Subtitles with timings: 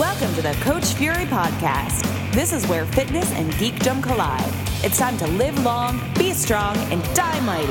[0.00, 2.32] Welcome to the Coach Fury Podcast.
[2.32, 4.50] This is where fitness and geekdom collide.
[4.82, 7.66] It's time to live long, be strong, and die mighty.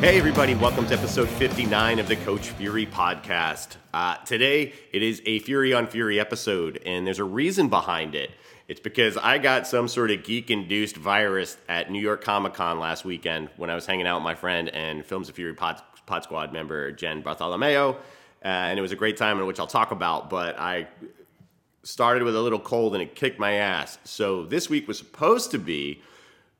[0.00, 3.76] Hey, everybody, welcome to episode 59 of the Coach Fury podcast.
[3.92, 8.30] Uh, today, it is a Fury on Fury episode, and there's a reason behind it.
[8.68, 12.80] It's because I got some sort of geek induced virus at New York Comic Con
[12.80, 15.82] last weekend when I was hanging out with my friend and Films of Fury pod,
[16.06, 17.94] pod Squad member Jen Bartholomew.
[18.44, 20.86] Uh, and it was a great time in which I'll talk about, but I
[21.82, 23.98] started with a little cold and it kicked my ass.
[24.04, 26.02] So this week was supposed to be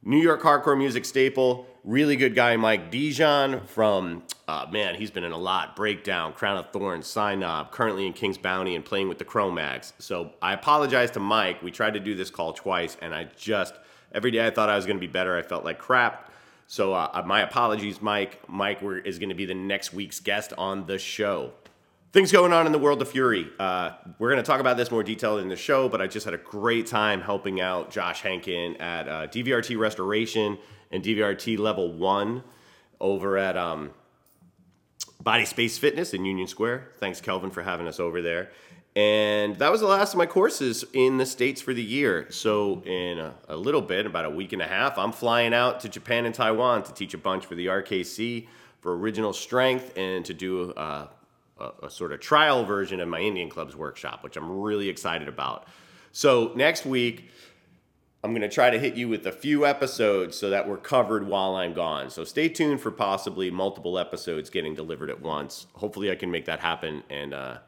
[0.03, 5.25] New York hardcore music staple, really good guy Mike Dijon from, uh, man, he's been
[5.25, 5.75] in a lot.
[5.75, 9.93] Breakdown, Crown of Thorns, Signob, currently in King's Bounty and playing with the Cro-Mags.
[9.99, 11.63] So I apologize to Mike.
[11.63, 13.75] We tried to do this call twice, and I just,
[14.13, 16.26] every day I thought I was going to be better, I felt like crap.
[16.67, 18.41] So uh, my apologies, Mike.
[18.49, 21.53] Mike is going to be the next week's guest on the show.
[22.13, 23.47] Things going on in the world of Fury.
[23.59, 26.25] Uh, we're going to talk about this more detail in the show, but I just
[26.25, 30.59] had a great time helping out Josh Henkin at uh, DVRT Restoration
[30.91, 32.43] and DVRT Level 1
[33.01, 33.91] over at um,
[35.21, 36.93] Body Space Fitness in Union Square.
[36.99, 38.51] Thanks, Kelvin, for having us over there.
[38.97, 42.29] And that was the last of my courses in the States for the year.
[42.31, 45.81] So, in a, a little bit, about a week and a half, I'm flying out
[45.81, 48.49] to Japan and Taiwan to teach a bunch for the RKC
[48.81, 51.09] for original strength and to do uh,
[51.61, 55.29] a, a, sort of trial version of my Indian Clubs workshop, which I'm really excited
[55.29, 55.69] about.
[56.13, 57.29] So next week,
[58.25, 61.27] I'm going to try to hit you with a few episodes so that we're covered
[61.29, 62.09] while I'm gone.
[62.09, 65.67] So stay tuned for possibly multiple episodes getting delivered at once.
[65.75, 67.59] Hopefully, I can make that happen, and uh,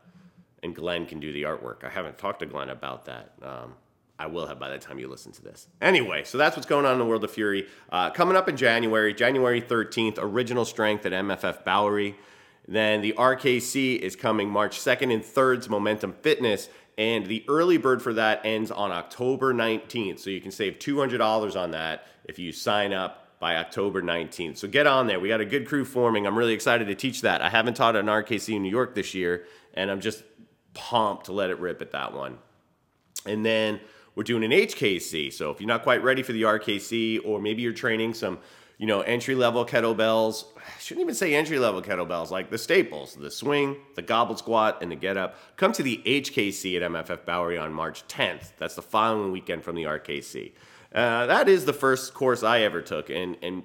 [0.63, 1.85] and Glenn can do the artwork.
[1.85, 3.33] I haven't talked to Glenn about that.
[3.43, 3.75] Um,
[4.19, 5.69] I will have by the time you listen to this.
[5.81, 7.67] Anyway, so that's what's going on in the world of Fury.
[7.91, 12.17] Uh, coming up in January, January 13th, Original Strength at MFF Bowery.
[12.67, 16.69] Then the RKC is coming March 2nd and 3rd, Momentum Fitness.
[16.99, 20.19] And the early bird for that ends on October 19th.
[20.19, 24.59] So you can save $200 on that if you sign up by October 19th.
[24.59, 25.21] So get on there.
[25.21, 26.27] We got a good crew forming.
[26.27, 27.41] I'm really excited to teach that.
[27.41, 30.25] I haven't taught an RKC in New York this year, and I'm just
[30.79, 32.39] pumped to let it rip at that one.
[33.27, 33.81] And then
[34.15, 35.33] we're doing an HKC.
[35.33, 38.39] So if you're not quite ready for the RKC, or maybe you're training some
[38.79, 40.45] you know, entry level kettlebells.
[40.57, 44.79] I shouldn't even say entry level kettlebells, like the staples, the swing, the goblet squat,
[44.81, 45.37] and the get up.
[45.57, 48.53] Come to the HKC at MFF Bowery on March 10th.
[48.57, 50.53] That's the following weekend from the RKC.
[50.95, 53.65] Uh, that is the first course I ever took, and, and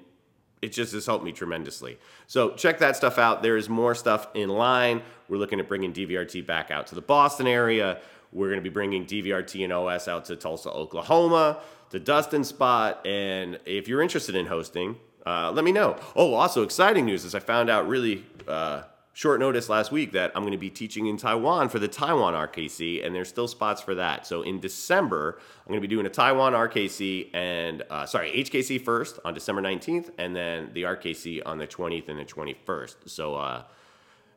[0.64, 1.98] it just has helped me tremendously.
[2.26, 3.42] So check that stuff out.
[3.42, 5.02] There is more stuff in line.
[5.28, 7.98] We're looking at bringing DVRT back out to the Boston area.
[8.32, 11.60] We're going to be bringing DVRT and OS out to Tulsa, Oklahoma
[11.94, 13.06] the Dustin spot.
[13.06, 15.96] And if you're interested in hosting, uh, let me know.
[16.16, 18.82] Oh, also exciting news is I found out really uh,
[19.14, 22.34] short notice last week that I'm going to be teaching in Taiwan for the Taiwan
[22.34, 24.26] RKC, and there's still spots for that.
[24.26, 28.82] So in December, I'm going to be doing a Taiwan RKC and uh, sorry HKC
[28.82, 32.96] first on December 19th, and then the RKC on the 20th and the 21st.
[33.06, 33.62] So, uh,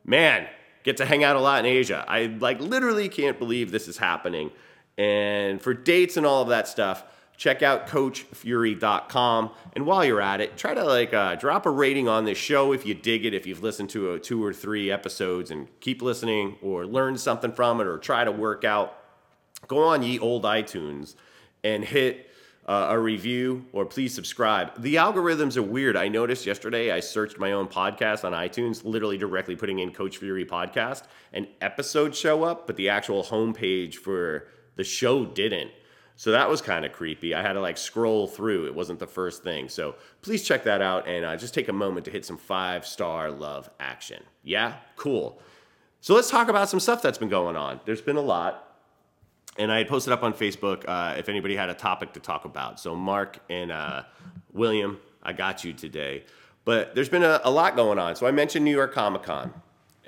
[0.04, 0.46] man,
[0.84, 2.04] get to hang out a lot in Asia.
[2.06, 4.52] I like literally can't believe this is happening.
[4.96, 7.04] And for dates and all of that stuff
[7.38, 12.08] check out coachfury.com and while you're at it try to like uh, drop a rating
[12.08, 14.90] on this show if you dig it if you've listened to a two or three
[14.90, 18.98] episodes and keep listening or learn something from it or try to work out.
[19.68, 21.14] Go on ye old itunes
[21.62, 22.28] and hit
[22.66, 24.82] uh, a review or please subscribe.
[24.82, 25.96] The algorithms are weird.
[25.96, 30.18] I noticed yesterday i searched my own podcast on itunes literally directly putting in coach
[30.18, 35.70] fury podcast and episodes show up but the actual homepage for the show didn't
[36.18, 37.32] so that was kind of creepy.
[37.32, 38.66] I had to like scroll through.
[38.66, 39.68] It wasn't the first thing.
[39.68, 42.84] So please check that out and uh, just take a moment to hit some five
[42.84, 44.24] star love action.
[44.42, 44.74] Yeah?
[44.96, 45.40] Cool.
[46.00, 47.78] So let's talk about some stuff that's been going on.
[47.84, 48.64] There's been a lot.
[49.58, 52.44] And I had posted up on Facebook uh, if anybody had a topic to talk
[52.44, 52.80] about.
[52.80, 54.02] So, Mark and uh,
[54.52, 56.24] William, I got you today.
[56.64, 58.14] But there's been a, a, lot going on.
[58.14, 59.52] So, I mentioned New York Comic Con.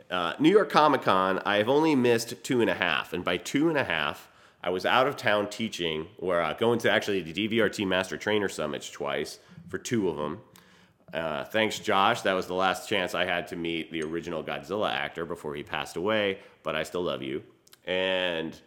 [0.08, 3.12] Uh, New York Comic Con, I have only missed two and a half.
[3.12, 4.29] And by two and a half,
[4.62, 8.48] I was out of town teaching, or uh, going to actually the DVRT Master Trainer
[8.48, 10.40] Summits twice for two of them.
[11.12, 12.20] Uh, thanks, Josh.
[12.22, 15.62] That was the last chance I had to meet the original Godzilla actor before he
[15.62, 17.42] passed away, but I still love you.
[17.84, 18.58] And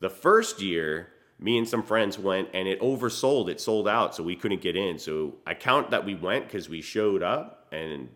[0.00, 1.08] the first year,
[1.38, 3.48] me and some friends went and it oversold.
[3.48, 4.98] It sold out, so we couldn't get in.
[4.98, 7.66] So I count that we went because we showed up.
[7.72, 8.10] And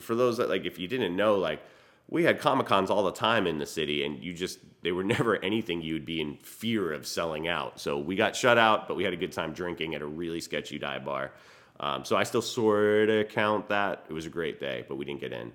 [0.00, 1.60] for those that, like, if you didn't know, like,
[2.08, 5.02] we had Comic Cons all the time in the city, and you just, they were
[5.16, 7.80] never anything you'd be in fear of selling out.
[7.80, 10.40] So we got shut out, but we had a good time drinking at a really
[10.40, 11.32] sketchy dive bar.
[11.80, 14.04] Um, so I still sort of count that.
[14.08, 15.52] It was a great day, but we didn't get in.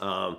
[0.00, 0.38] Um,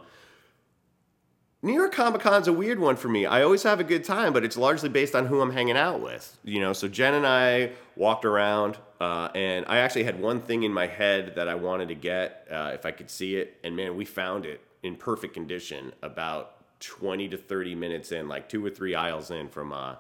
[1.62, 3.26] New York Comic Con's a weird one for me.
[3.26, 6.02] I always have a good time, but it's largely based on who I'm hanging out
[6.02, 6.38] with.
[6.44, 10.64] You know, so Jen and I walked around, uh, and I actually had one thing
[10.64, 13.78] in my head that I wanted to get uh, if I could see it, and
[13.78, 16.53] man, we found it in perfect condition about
[16.84, 19.96] 20 to 30 minutes in, like two or three aisles in from uh,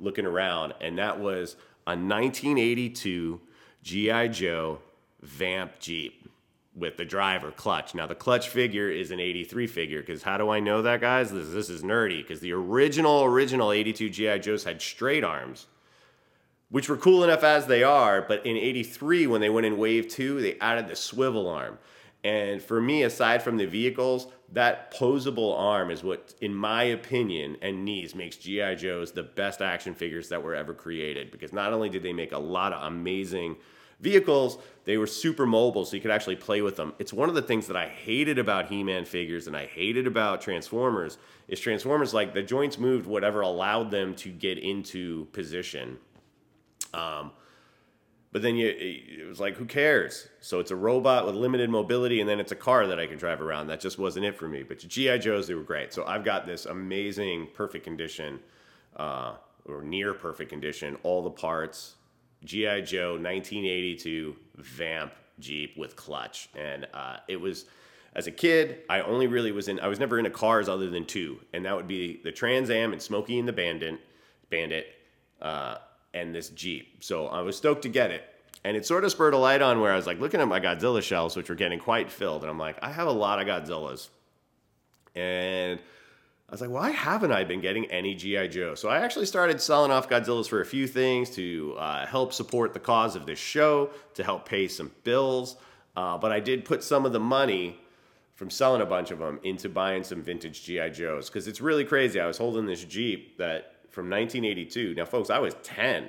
[0.00, 1.56] looking around, and that was
[1.86, 3.40] a 1982
[3.82, 4.78] GI Joe
[5.22, 6.28] Vamp Jeep
[6.74, 7.94] with the driver clutch.
[7.94, 11.30] Now the clutch figure is an 83 figure because how do I know that guys?
[11.30, 15.66] This, this is nerdy because the original original 82 GI Joes had straight arms
[16.68, 20.08] which were cool enough as they are, but in 83 when they went in wave
[20.08, 21.78] 2, they added the swivel arm.
[22.26, 27.56] And for me, aside from the vehicles, that posable arm is what, in my opinion,
[27.62, 28.74] and knees makes G.I.
[28.74, 31.30] Joe's the best action figures that were ever created.
[31.30, 33.54] Because not only did they make a lot of amazing
[34.00, 36.94] vehicles, they were super mobile, so you could actually play with them.
[36.98, 40.40] It's one of the things that I hated about He-Man figures and I hated about
[40.40, 45.98] Transformers is Transformers like the joints moved whatever allowed them to get into position.
[46.92, 47.30] Um,
[48.36, 50.28] but then you, it was like, who cares?
[50.42, 53.16] So it's a robot with limited mobility, and then it's a car that I can
[53.16, 53.68] drive around.
[53.68, 54.62] That just wasn't it for me.
[54.62, 55.94] But GI Joes, they were great.
[55.94, 58.40] So I've got this amazing, perfect condition,
[58.96, 61.94] uh, or near perfect condition, all the parts,
[62.44, 67.64] GI Joe 1982 Vamp Jeep with clutch, and uh, it was.
[68.14, 69.80] As a kid, I only really was in.
[69.80, 72.92] I was never into cars other than two, and that would be the Trans Am
[72.92, 73.98] and Smokey and the Bandit.
[74.50, 74.88] Bandit,
[75.40, 75.76] uh,
[76.16, 77.04] and this Jeep.
[77.04, 78.24] So I was stoked to get it.
[78.64, 80.58] And it sort of spurred a light on where I was like looking at my
[80.58, 82.42] Godzilla shelves, which were getting quite filled.
[82.42, 84.08] And I'm like, I have a lot of Godzillas.
[85.14, 85.78] And
[86.48, 88.48] I was like, why haven't I been getting any G.I.
[88.48, 88.74] Joe?
[88.74, 92.72] So I actually started selling off Godzillas for a few things to uh, help support
[92.72, 95.56] the cause of this show, to help pay some bills.
[95.96, 97.78] Uh, but I did put some of the money
[98.34, 100.90] from selling a bunch of them into buying some vintage G.I.
[100.90, 102.20] Joes because it's really crazy.
[102.20, 104.94] I was holding this Jeep that from 1982.
[104.94, 106.06] Now, folks, I was 10,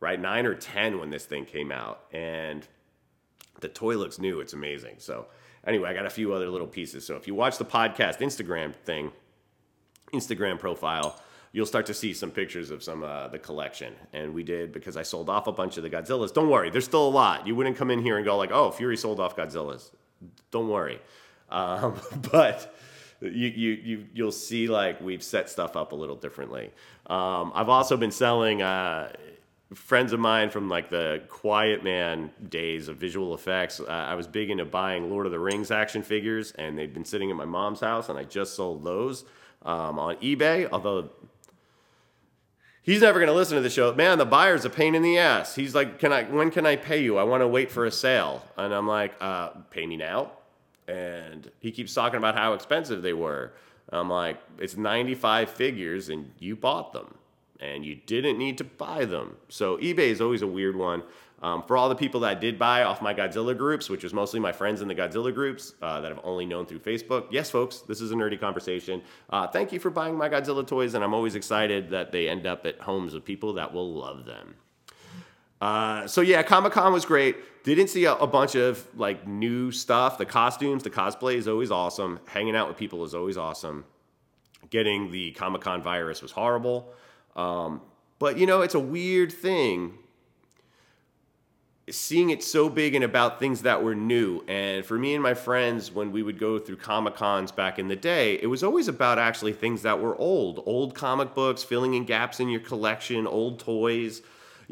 [0.00, 0.18] right?
[0.18, 2.04] Nine or 10 when this thing came out.
[2.10, 2.66] And
[3.60, 4.40] the toy looks new.
[4.40, 4.94] It's amazing.
[4.96, 5.26] So,
[5.66, 7.04] anyway, I got a few other little pieces.
[7.06, 9.12] So, if you watch the podcast Instagram thing,
[10.14, 11.20] Instagram profile,
[11.52, 13.92] you'll start to see some pictures of some uh, the collection.
[14.14, 16.32] And we did because I sold off a bunch of the Godzillas.
[16.32, 17.46] Don't worry, there's still a lot.
[17.46, 19.90] You wouldn't come in here and go like, "Oh, Fury sold off Godzillas."
[20.50, 20.98] Don't worry.
[21.50, 22.00] Um,
[22.32, 22.74] but
[23.22, 26.70] you you you you'll see like we've set stuff up a little differently.
[27.06, 28.62] Um, I've also been selling.
[28.62, 29.12] Uh,
[29.74, 33.80] friends of mine from like the Quiet Man days of visual effects.
[33.80, 37.04] Uh, I was big into buying Lord of the Rings action figures, and they'd been
[37.04, 39.24] sitting at my mom's house, and I just sold those
[39.62, 40.68] um, on eBay.
[40.70, 41.10] Although
[42.82, 43.92] he's never going to listen to the show.
[43.94, 45.54] Man, the buyer's a pain in the ass.
[45.54, 46.24] He's like, "Can I?
[46.24, 47.18] When can I pay you?
[47.18, 50.32] I want to wait for a sale." And I'm like, uh, "Pay me now."
[50.88, 53.52] And he keeps talking about how expensive they were.
[53.90, 57.14] I'm like, it's 95 figures and you bought them
[57.60, 59.36] and you didn't need to buy them.
[59.48, 61.02] So eBay is always a weird one.
[61.42, 64.38] Um, for all the people that did buy off my Godzilla groups, which was mostly
[64.38, 67.26] my friends in the Godzilla groups uh, that I've only known through Facebook.
[67.32, 69.02] Yes, folks, this is a nerdy conversation.
[69.28, 72.46] Uh, thank you for buying my Godzilla toys, and I'm always excited that they end
[72.46, 74.54] up at homes of people that will love them.
[75.62, 77.36] Uh, so yeah, Comic Con was great.
[77.62, 80.18] Didn't see a, a, bunch of like new stuff.
[80.18, 82.18] The costumes, the cosplay is always awesome.
[82.26, 83.84] Hanging out with people is always awesome.
[84.70, 86.92] Getting the Comic Con virus was horrible.
[87.36, 87.80] Um,
[88.18, 89.98] but you know, it's a weird thing
[91.88, 94.42] seeing it so big and about things that were new.
[94.48, 97.86] And for me and my friends, when we would go through Comic Cons back in
[97.86, 101.94] the day, it was always about actually things that were old, old comic books, filling
[101.94, 104.22] in gaps in your collection, old toys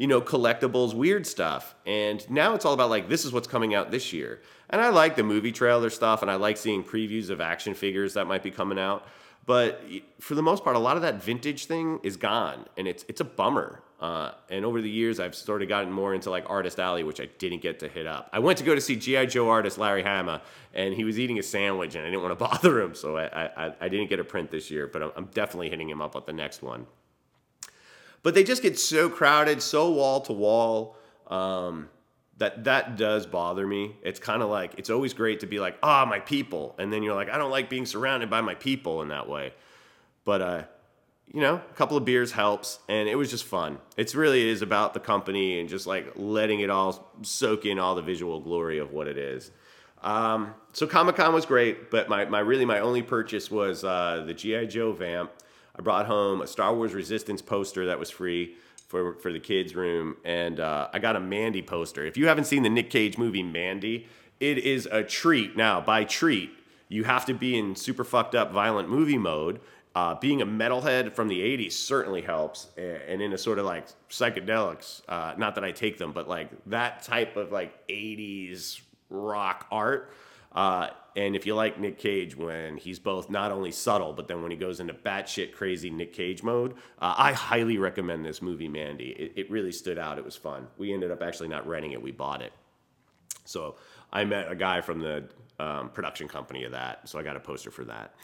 [0.01, 1.75] you know, collectibles, weird stuff.
[1.85, 4.41] And now it's all about like, this is what's coming out this year.
[4.71, 8.15] And I like the movie trailer stuff and I like seeing previews of action figures
[8.15, 9.05] that might be coming out.
[9.45, 9.85] But
[10.19, 13.21] for the most part, a lot of that vintage thing is gone and it's, it's
[13.21, 13.83] a bummer.
[13.99, 17.21] Uh, and over the years, I've sort of gotten more into like Artist Alley, which
[17.21, 18.27] I didn't get to hit up.
[18.33, 19.27] I went to go to see G.I.
[19.27, 20.41] Joe artist Larry Hama,
[20.73, 23.67] and he was eating a sandwich, and I didn't want to bother him, so I,
[23.67, 26.25] I, I didn't get a print this year, but I'm definitely hitting him up with
[26.25, 26.87] the next one.
[28.23, 30.95] But they just get so crowded, so wall to wall.
[31.27, 31.89] Um,
[32.37, 33.95] that that does bother me.
[34.01, 37.03] It's kind of like it's always great to be like, ah, my people, and then
[37.03, 39.53] you're like, I don't like being surrounded by my people in that way.
[40.25, 40.63] But uh,
[41.31, 43.77] you know, a couple of beers helps, and it was just fun.
[43.95, 47.95] It's really is about the company and just like letting it all soak in all
[47.95, 49.51] the visual glory of what it is.
[50.01, 54.23] Um, so Comic Con was great, but my, my really my only purchase was uh,
[54.25, 55.31] the GI Joe Vamp.
[55.75, 58.55] I brought home a Star Wars Resistance poster that was free
[58.87, 62.05] for, for the kids' room, and uh, I got a Mandy poster.
[62.05, 64.07] If you haven't seen the Nick Cage movie Mandy,
[64.39, 65.55] it is a treat.
[65.55, 66.51] Now, by treat,
[66.89, 69.61] you have to be in super fucked up violent movie mode.
[69.93, 72.67] Uh, being a metalhead from the 80s certainly helps.
[72.77, 76.49] And in a sort of like psychedelics, uh, not that I take them, but like
[76.67, 80.13] that type of like 80s rock art.
[80.53, 84.41] Uh, and if you like Nick Cage when he's both not only subtle, but then
[84.41, 88.69] when he goes into batshit crazy Nick Cage mode, uh, I highly recommend this movie,
[88.69, 89.09] Mandy.
[89.09, 90.17] It, it really stood out.
[90.17, 90.67] It was fun.
[90.77, 92.53] We ended up actually not renting it, we bought it.
[93.43, 93.75] So
[94.13, 95.25] I met a guy from the
[95.59, 98.15] um, production company of that, so I got a poster for that.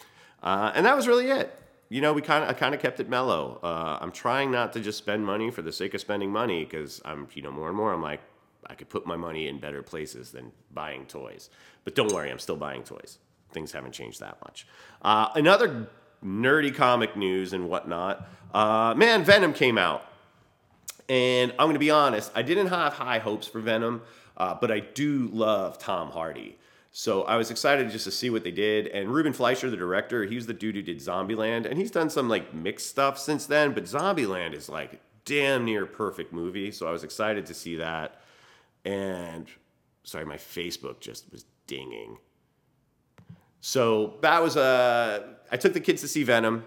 [0.42, 1.60] Uh, and that was really it.
[1.90, 3.60] You know, we kind of I kind of kept it mellow.
[3.64, 7.02] Uh, I'm trying not to just spend money for the sake of spending money because
[7.06, 8.22] I'm, you know, more and more I'm like,
[8.66, 11.50] I could put my money in better places than buying toys.
[11.84, 13.20] But don't worry, I'm still buying toys.
[13.52, 14.68] Things haven't changed that much.
[15.02, 15.88] Uh, another
[16.26, 18.28] nerdy comic news and whatnot.
[18.54, 20.04] Uh, man, Venom came out.
[21.10, 24.02] And I'm going to be honest, I didn't have high hopes for Venom,
[24.36, 26.58] uh, but I do love Tom Hardy.
[26.92, 28.88] So I was excited just to see what they did.
[28.88, 32.28] And Ruben Fleischer, the director, he's the dude who did Zombieland, and he's done some
[32.28, 33.74] like mixed stuff since then.
[33.74, 36.72] But Zombieland is like damn near perfect movie.
[36.72, 38.20] So I was excited to see that.
[38.88, 39.48] And
[40.03, 42.17] sorry, my Facebook just was dinging.
[43.60, 45.36] So that was a.
[45.51, 46.63] Uh, took the kids to see Venom,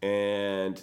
[0.00, 0.80] and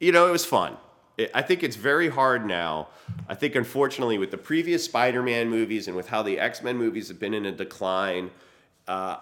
[0.00, 0.78] you know it was fun.
[1.18, 2.88] It, I think it's very hard now.
[3.28, 7.20] I think unfortunately with the previous Spider-Man movies and with how the X-Men movies have
[7.20, 8.30] been in a decline,
[8.88, 9.16] uh,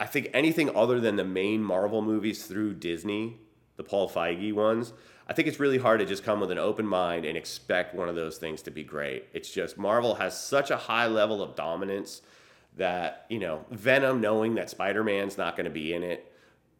[0.00, 3.36] I think anything other than the main Marvel movies through Disney,
[3.78, 4.92] the Paul Feige ones,
[5.28, 8.08] I think it's really hard to just come with an open mind and expect one
[8.08, 9.26] of those things to be great.
[9.32, 12.22] It's just Marvel has such a high level of dominance
[12.76, 16.32] that, you know, Venom knowing that Spider-Man's not going to be in it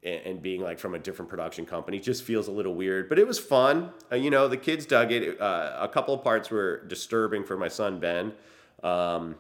[0.02, 3.18] and, and, being like from a different production company just feels a little weird, but
[3.18, 3.90] it was fun.
[4.10, 5.40] Uh, you know, the kids dug it.
[5.40, 8.32] Uh, a couple of parts were disturbing for my son Ben.
[8.82, 9.34] Um,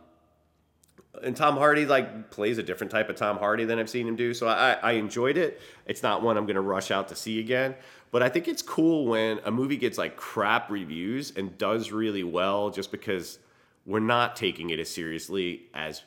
[1.22, 4.16] and Tom Hardy like plays a different type of Tom Hardy than I've seen him
[4.16, 4.34] do.
[4.34, 5.60] So I, I enjoyed it.
[5.86, 7.74] It's not one I'm going to rush out to see again,
[8.10, 12.24] but I think it's cool when a movie gets like crap reviews and does really
[12.24, 13.38] well, just because
[13.86, 16.02] we're not taking it as seriously as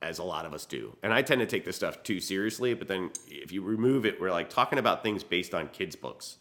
[0.00, 0.96] as a lot of us do.
[1.02, 4.20] And I tend to take this stuff too seriously, but then if you remove it,
[4.20, 6.36] we're like talking about things based on kids' books.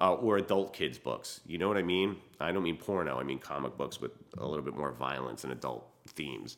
[0.00, 1.40] Uh, or adult kids' books.
[1.46, 2.16] You know what I mean?
[2.40, 3.16] I don't mean porno.
[3.20, 6.56] I mean comic books with a little bit more violence and adult themes.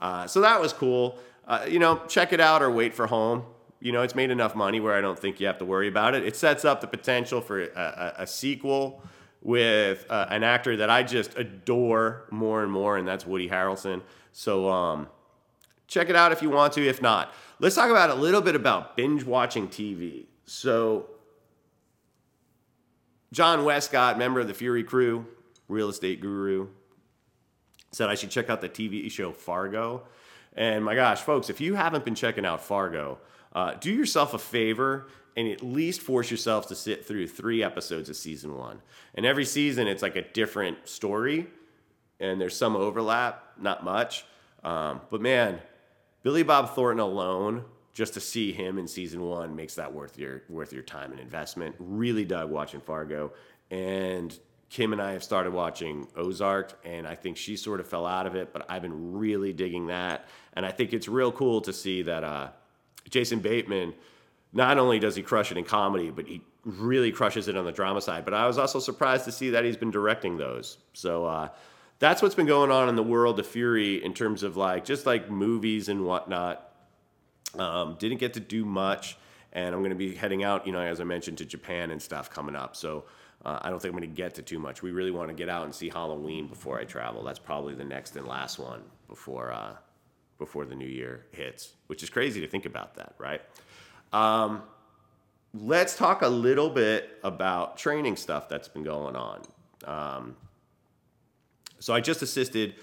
[0.00, 1.18] Uh, so that was cool.
[1.46, 3.42] Uh, you know, check it out or wait for home.
[3.80, 6.14] You know, it's made enough money where I don't think you have to worry about
[6.14, 6.24] it.
[6.24, 9.02] It sets up the potential for a, a, a sequel
[9.40, 14.02] with uh, an actor that I just adore more and more, and that's Woody Harrelson.
[14.32, 15.08] So um,
[15.86, 16.86] check it out if you want to.
[16.86, 20.26] If not, let's talk about a little bit about binge watching TV.
[20.44, 21.10] So,
[23.32, 25.26] John Westcott, member of the Fury Crew,
[25.68, 26.68] real estate guru,
[27.92, 30.02] said I should check out the TV show Fargo.
[30.54, 33.18] And my gosh, folks, if you haven't been checking out Fargo,
[33.52, 38.08] uh, do yourself a favor and at least force yourself to sit through three episodes
[38.08, 38.82] of season one.
[39.14, 41.46] And every season, it's like a different story,
[42.18, 44.24] and there's some overlap, not much.
[44.64, 45.60] Um, but man,
[46.24, 47.64] Billy Bob Thornton alone,
[47.94, 51.20] just to see him in season one, makes that worth your worth your time and
[51.20, 51.76] investment.
[51.78, 53.32] Really dug watching Fargo,
[53.70, 54.36] and
[54.70, 58.26] Kim and I have started watching Ozark, and I think she sort of fell out
[58.26, 60.28] of it, but I've been really digging that.
[60.52, 62.48] And I think it's real cool to see that uh,
[63.08, 63.94] Jason Bateman,
[64.52, 67.72] not only does he crush it in comedy, but he really crushes it on the
[67.72, 68.24] drama side.
[68.24, 70.76] But I was also surprised to see that he's been directing those.
[70.92, 71.48] So uh,
[71.98, 75.06] that's what's been going on in the world of Fury in terms of like just
[75.06, 76.64] like movies and whatnot.
[77.58, 79.16] Um, didn't get to do much,
[79.54, 82.02] and I'm going to be heading out, you know, as I mentioned, to Japan and
[82.02, 82.76] stuff coming up.
[82.76, 83.04] So
[83.44, 84.82] uh, I don't think I'm going to get to too much.
[84.82, 87.22] We really want to get out and see Halloween before I travel.
[87.22, 89.76] That's probably the next and last one before uh,
[90.38, 93.40] before the new year hits, which is crazy to think about that, right?
[94.12, 94.62] Um,
[95.52, 99.42] let's talk a little bit about training stuff that's been going on.
[99.84, 100.36] Um,
[101.80, 102.74] so I just assisted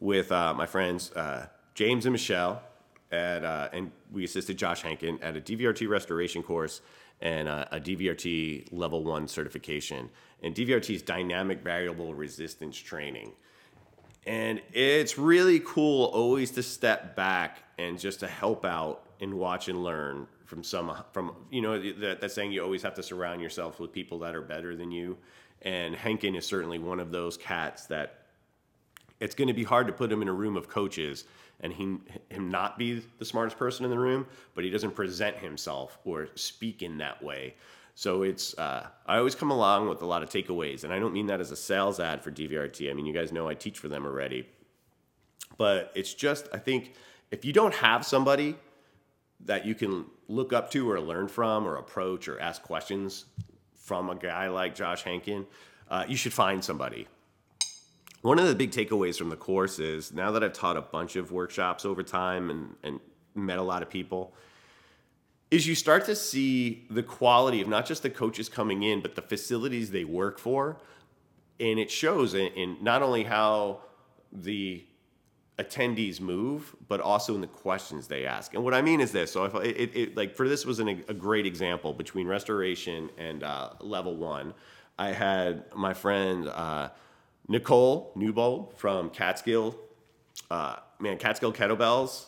[0.00, 2.62] with uh, my friends uh, James and Michelle,
[3.10, 6.80] at, uh, and we assisted Josh Henkin at a DVRT restoration course
[7.20, 10.10] and a, a DVRT level one certification.
[10.42, 13.32] And DVRT is dynamic variable resistance training.
[14.26, 19.68] And it's really cool always to step back and just to help out and watch
[19.68, 23.40] and learn from some from you know that, that saying you always have to surround
[23.40, 25.16] yourself with people that are better than you
[25.62, 28.22] and Henkin is certainly one of those cats that
[29.20, 31.24] it's going to be hard to put him in a room of coaches
[31.60, 31.96] and he,
[32.28, 36.28] him not be the smartest person in the room, but he doesn't present himself or
[36.34, 37.54] speak in that way.
[37.94, 41.12] So it's uh, I always come along with a lot of takeaways, and I don't
[41.12, 42.88] mean that as a sales ad for DVRT.
[42.88, 44.48] I mean you guys know I teach for them already,
[45.56, 46.94] but it's just I think
[47.32, 48.56] if you don't have somebody
[49.44, 53.24] that you can look up to or learn from or approach or ask questions
[53.74, 55.46] from a guy like Josh Henkin,
[55.90, 57.08] uh, you should find somebody.
[58.22, 61.14] One of the big takeaways from the course is now that I've taught a bunch
[61.16, 63.00] of workshops over time and, and
[63.34, 64.34] met a lot of people,
[65.50, 69.14] is you start to see the quality of not just the coaches coming in, but
[69.14, 70.78] the facilities they work for.
[71.60, 73.80] And it shows in, in not only how
[74.32, 74.84] the
[75.58, 78.54] attendees move, but also in the questions they ask.
[78.54, 80.88] And what I mean is this: so if it, it, like for this was an,
[81.08, 84.54] a great example between restoration and uh, level one.
[84.98, 86.90] I had my friend uh,
[87.48, 89.76] Nicole Newbold from Catskill,
[90.50, 92.26] uh, man, Catskill Kettlebells.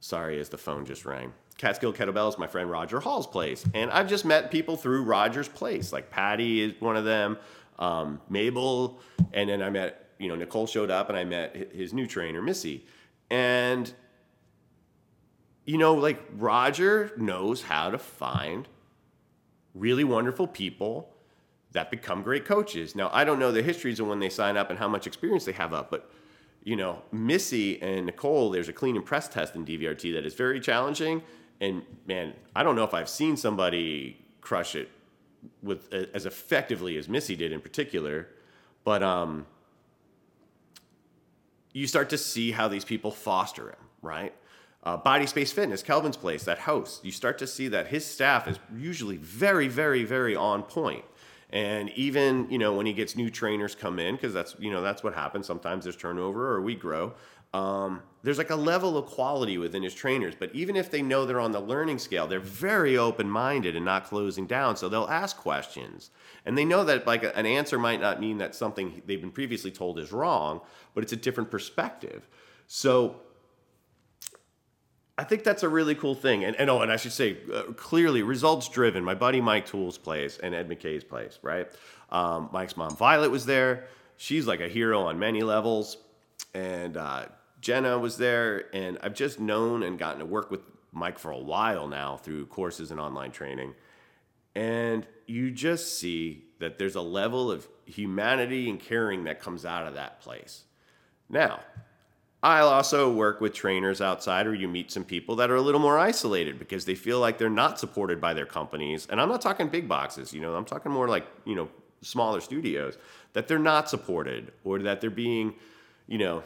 [0.00, 1.32] Sorry, as the phone just rang.
[1.56, 5.92] Catskill Kettlebells, my friend Roger Hall's place, and I've just met people through Roger's place.
[5.92, 7.36] Like Patty is one of them,
[7.78, 9.00] um, Mabel,
[9.32, 12.42] and then I met you know, Nicole showed up and I met his new trainer,
[12.42, 12.84] Missy.
[13.30, 13.92] And,
[15.64, 18.68] you know, like Roger knows how to find
[19.74, 21.14] really wonderful people
[21.72, 22.94] that become great coaches.
[22.94, 25.44] Now, I don't know the histories of when they sign up and how much experience
[25.44, 26.10] they have up, but,
[26.64, 30.34] you know, Missy and Nicole, there's a clean and press test in DVRT that is
[30.34, 31.22] very challenging.
[31.60, 34.90] And man, I don't know if I've seen somebody crush it
[35.62, 38.28] with as effectively as Missy did in particular,
[38.84, 39.46] but um,
[41.72, 44.34] you start to see how these people foster him, right?
[44.82, 48.48] Uh, Body Space Fitness, Kelvin's place, that host, you start to see that his staff
[48.48, 51.04] is usually very, very, very on point.
[51.50, 54.82] And even you know when he gets new trainers come in, because that's you know
[54.82, 55.46] that's what happens.
[55.46, 57.14] Sometimes there's turnover or we grow.
[57.54, 61.24] Um, there's like a level of quality within his trainers, but even if they know
[61.24, 64.76] they're on the learning scale, they're very open minded and not closing down.
[64.76, 66.10] So they'll ask questions,
[66.44, 69.70] and they know that like an answer might not mean that something they've been previously
[69.70, 70.60] told is wrong,
[70.94, 72.28] but it's a different perspective.
[72.66, 73.22] So
[75.18, 76.44] I think that's a really cool thing.
[76.44, 79.02] And, and oh, and I should say uh, clearly results driven.
[79.02, 81.68] My buddy Mike Tools plays and Ed McKay's place, right?
[82.10, 83.88] Um, Mike's mom Violet was there.
[84.16, 85.96] She's like a hero on many levels,
[86.54, 87.26] and uh,
[87.60, 90.60] Jenna was there, and I've just known and gotten to work with
[90.92, 93.74] Mike for a while now through courses and online training.
[94.54, 99.86] And you just see that there's a level of humanity and caring that comes out
[99.86, 100.64] of that place.
[101.28, 101.60] Now,
[102.42, 105.80] I'll also work with trainers outside, or you meet some people that are a little
[105.80, 109.08] more isolated because they feel like they're not supported by their companies.
[109.10, 111.68] And I'm not talking big boxes, you know, I'm talking more like, you know,
[112.00, 112.96] smaller studios,
[113.32, 115.54] that they're not supported or that they're being,
[116.06, 116.44] you know,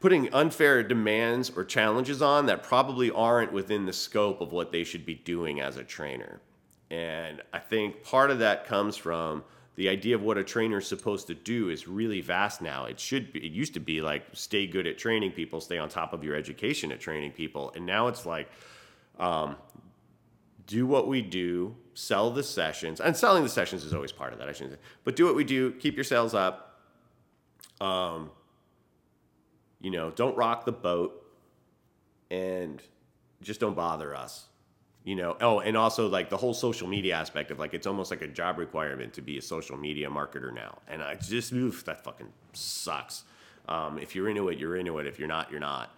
[0.00, 4.84] putting unfair demands or challenges on that probably aren't within the scope of what they
[4.84, 6.40] should be doing as a trainer.
[6.90, 9.44] And I think part of that comes from
[9.78, 12.86] the idea of what a trainer is supposed to do is really vast now.
[12.86, 15.88] It should be, it used to be like stay good at training people, stay on
[15.88, 17.72] top of your education at training people.
[17.76, 18.50] And now it's like,
[19.20, 19.54] um,
[20.66, 24.40] do what we do, sell the sessions, and selling the sessions is always part of
[24.40, 24.48] that.
[24.48, 26.82] I shouldn't say, but do what we do, keep your sales up.
[27.80, 28.32] Um,
[29.80, 31.24] you know, don't rock the boat
[32.32, 32.82] and
[33.42, 34.46] just don't bother us.
[35.08, 38.10] You know, oh, and also like the whole social media aspect of like it's almost
[38.10, 40.80] like a job requirement to be a social media marketer now.
[40.86, 43.22] And I just, oof, that fucking sucks.
[43.70, 45.06] Um, if you're into it, you're into it.
[45.06, 45.94] If you're not, you're not.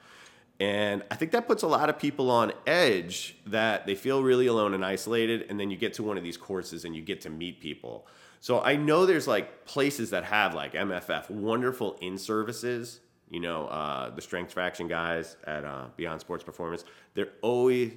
[0.61, 4.47] And I think that puts a lot of people on edge that they feel really
[4.47, 5.45] alone and isolated.
[5.51, 8.07] And then you get to one of these courses and you get to meet people.
[8.39, 13.69] So I know there's like places that have like MFF, wonderful in services you know,
[13.69, 17.93] uh, the strength fraction guys at uh, Beyond Sports Performance, they're always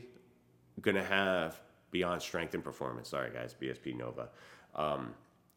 [0.82, 1.60] going to have
[1.92, 3.10] Beyond Strength and Performance.
[3.10, 4.30] Sorry, guys, BSP Nova.
[4.76, 5.14] Um,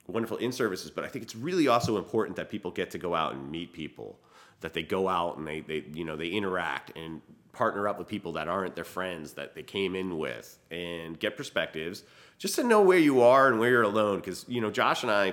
[0.07, 3.15] wonderful in services, but I think it's really also important that people get to go
[3.15, 4.19] out and meet people,
[4.61, 7.21] that they go out and they, they you know, they interact and
[7.53, 11.37] partner up with people that aren't their friends that they came in with and get
[11.37, 12.03] perspectives
[12.39, 14.17] just to know where you are and where you're alone.
[14.17, 15.31] Because, you know, Josh and I,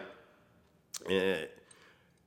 [1.10, 1.46] uh,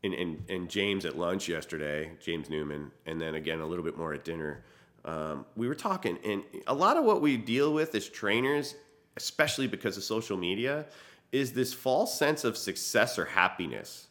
[0.05, 3.97] and, and, and James at lunch yesterday, James Newman, and then again a little bit
[3.97, 4.63] more at dinner.
[5.07, 8.75] Um, we were talking, and a lot of what we deal with as trainers,
[9.17, 10.85] especially because of social media,
[11.31, 14.09] is this false sense of success or happiness.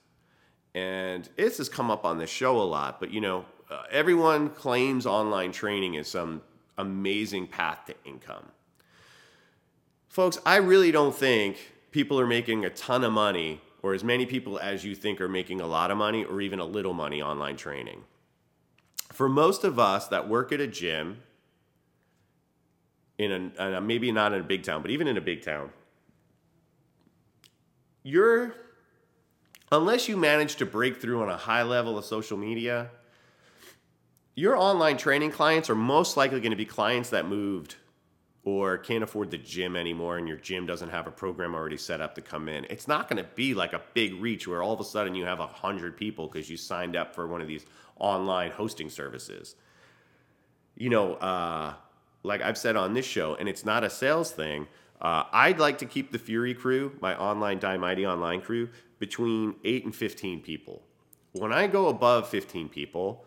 [0.74, 4.50] And this has come up on this show a lot, but you know, uh, everyone
[4.50, 6.42] claims online training is some
[6.78, 8.46] amazing path to income.
[10.08, 11.58] Folks, I really don't think
[11.92, 15.28] people are making a ton of money or as many people as you think are
[15.28, 18.04] making a lot of money or even a little money online training.
[19.12, 21.22] For most of us that work at a gym,
[23.18, 25.70] in a, maybe not in a big town, but even in a big town,
[28.04, 28.56] you're,
[29.72, 32.90] unless you manage to break through on a high level of social media,
[34.36, 37.76] your online training clients are most likely going to be clients that moved
[38.46, 42.00] or can't afford the gym anymore and your gym doesn't have a program already set
[42.00, 42.64] up to come in.
[42.70, 45.26] It's not going to be like a big reach where all of a sudden you
[45.26, 47.66] have a hundred people because you signed up for one of these
[48.00, 49.56] online hosting services.
[50.76, 51.74] You know, uh,
[52.22, 54.68] like I've said on this show, and it's not a sales thing.
[55.02, 59.56] Uh, I'd like to keep the Fury crew, my online Die Mighty online crew, between
[59.64, 60.84] eight and fifteen people.
[61.34, 63.26] When I go above fifteen people,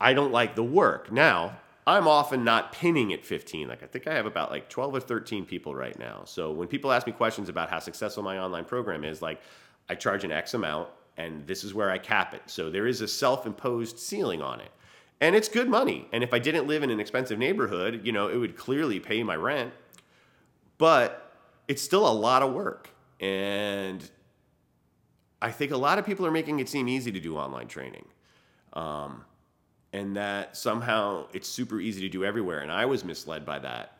[0.00, 1.10] I don't like the work.
[1.10, 3.68] Now, I'm often not pinning at 15.
[3.68, 6.22] Like I think I have about like 12 or 13 people right now.
[6.24, 9.40] So when people ask me questions about how successful my online program is, like
[9.88, 12.42] I charge an X amount and this is where I cap it.
[12.46, 14.70] So there is a self-imposed ceiling on it.
[15.20, 16.08] And it's good money.
[16.12, 19.22] And if I didn't live in an expensive neighborhood, you know, it would clearly pay
[19.22, 19.72] my rent.
[20.76, 21.32] But
[21.68, 22.90] it's still a lot of work.
[23.18, 24.08] And
[25.40, 28.06] I think a lot of people are making it seem easy to do online training.
[28.74, 29.24] Um,
[29.96, 32.58] and that somehow it's super easy to do everywhere.
[32.60, 33.96] And I was misled by that.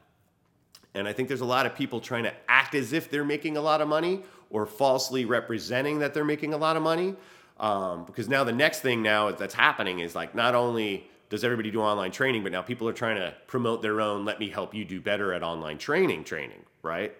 [0.94, 3.56] And I think there's a lot of people trying to act as if they're making
[3.56, 7.14] a lot of money or falsely representing that they're making a lot of money.
[7.58, 11.70] Um, because now the next thing now that's happening is like not only does everybody
[11.70, 14.74] do online training, but now people are trying to promote their own let me help
[14.74, 17.14] you do better at online training training, right?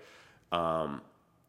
[0.53, 1.01] Um,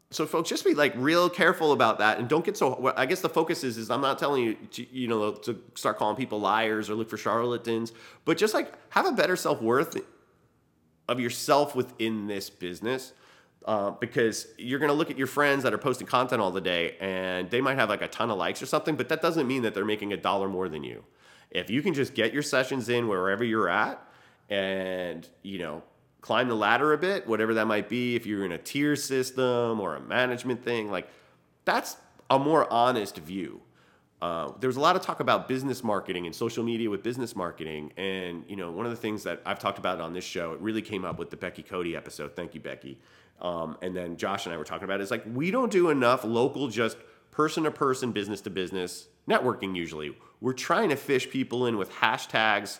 [0.10, 3.22] so folks just be like real careful about that and don't get so i guess
[3.22, 6.40] the focus is is i'm not telling you to, you know to start calling people
[6.40, 7.92] liars or look for charlatans
[8.24, 9.98] but just like have a better self-worth
[11.08, 13.14] of yourself within this business
[13.66, 16.62] uh, because you're going to look at your friends that are posting content all the
[16.62, 19.48] day and they might have like a ton of likes or something but that doesn't
[19.48, 21.04] mean that they're making a dollar more than you.
[21.52, 24.02] If you can just get your sessions in wherever you're at
[24.50, 25.84] and you know
[26.22, 29.80] climb the ladder a bit, whatever that might be, if you're in a tier system
[29.80, 31.08] or a management thing, like
[31.66, 31.98] that's
[32.30, 33.62] a more honest view.
[34.20, 37.94] Uh, there's a lot of talk about business marketing and social media with business marketing,
[37.98, 40.60] and you know one of the things that I've talked about on this show, it
[40.60, 42.36] really came up with the Becky Cody episode.
[42.36, 43.00] Thank you, Becky.
[43.42, 45.04] Um, and then Josh and I were talking about it.
[45.04, 46.98] Is like we don't do enough local, just
[47.30, 49.76] person to person, business to business networking.
[49.76, 52.80] Usually, we're trying to fish people in with hashtags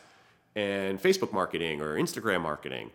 [0.56, 2.90] and Facebook marketing or Instagram marketing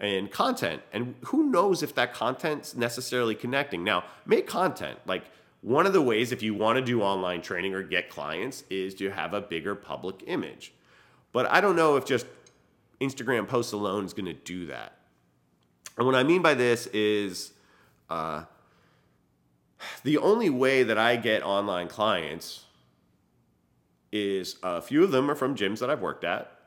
[0.00, 0.82] and content.
[0.92, 3.84] And who knows if that content's necessarily connecting.
[3.84, 4.98] Now, make content.
[5.06, 5.24] Like
[5.60, 8.94] one of the ways if you want to do online training or get clients is
[8.96, 10.72] to have a bigger public image.
[11.32, 12.26] But I don't know if just
[13.00, 14.94] Instagram posts alone is going to do that.
[15.96, 17.52] And what I mean by this is
[18.08, 18.44] uh,
[20.04, 22.64] the only way that I get online clients
[24.12, 26.57] is a few of them are from gyms that I've worked at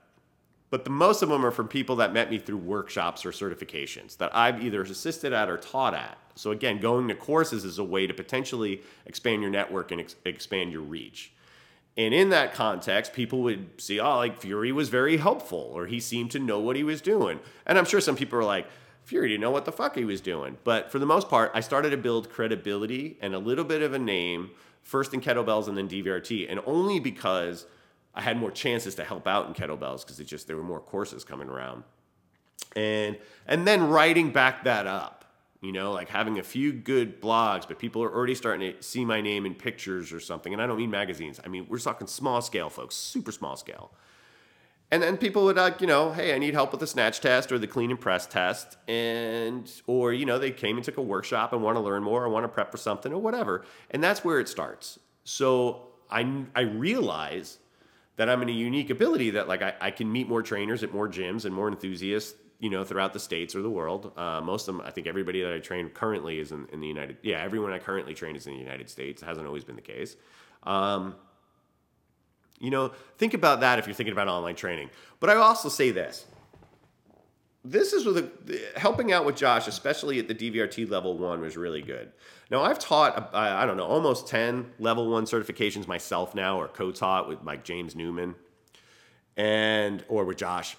[0.72, 4.18] but the most of them are from people that met me through workshops or certifications
[4.18, 6.18] that I've either assisted at or taught at.
[6.36, 10.16] So again, going to courses is a way to potentially expand your network and ex-
[10.26, 11.34] expand your reach.
[11.98, 16.00] And in that context, people would see, oh, like Fury was very helpful, or he
[16.00, 17.42] seemed to know what he was doing.
[17.66, 18.66] And I'm sure some people are like,
[19.04, 20.58] Fury didn't know what the fuck he was doing.
[20.64, 23.92] But for the most part, I started to build credibility and a little bit of
[23.94, 24.52] a name,
[24.84, 27.66] first in kettlebells and then DVRT, and only because
[28.14, 30.80] I had more chances to help out in kettlebells because it just there were more
[30.80, 31.84] courses coming around.
[32.76, 35.26] And and then writing back that up,
[35.62, 39.06] you know, like having a few good blogs, but people are already starting to see
[39.06, 40.54] my name in pictures or something.
[40.54, 41.40] And I don't mean magazines.
[41.44, 43.92] I mean, we're talking small scale, folks, super small scale.
[44.94, 47.50] And then people would like, you know, hey, I need help with the snatch test
[47.54, 48.76] or the clean and press test.
[48.90, 52.26] And, or, you know, they came and took a workshop and want to learn more
[52.26, 53.64] or want to prep for something or whatever.
[53.90, 55.00] And that's where it starts.
[55.24, 57.60] So I, I realize
[58.22, 60.94] that I'm in a unique ability that like I, I can meet more trainers at
[60.94, 64.12] more gyms and more enthusiasts, you know, throughout the states or the world.
[64.16, 66.88] Uh, most of them, I think everybody that I train currently is in, in, the
[66.88, 67.18] United.
[67.24, 69.24] Yeah, everyone I currently train is in the United States.
[69.24, 70.16] It hasn't always been the case.
[70.62, 71.16] Um,
[72.60, 74.92] you know, think about that if you're thinking about online training.
[75.20, 76.28] But I also say this
[77.64, 81.82] this is with helping out with Josh, especially at the DVRT level one, was really
[81.82, 82.12] good.
[82.50, 87.28] Now I've taught I don't know almost ten level one certifications myself now, or co-taught
[87.28, 88.36] with like James Newman,
[89.38, 90.76] and or with Josh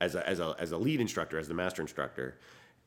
[0.00, 2.36] as a as a as a lead instructor, as the master instructor.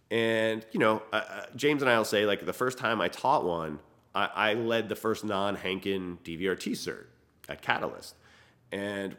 [0.10, 3.08] And you know, uh, uh James and I will say like the first time I
[3.08, 3.80] taught one,
[4.14, 7.06] I, I led the first non-Henkin DVRT cert
[7.48, 8.16] at Catalyst,
[8.74, 9.16] and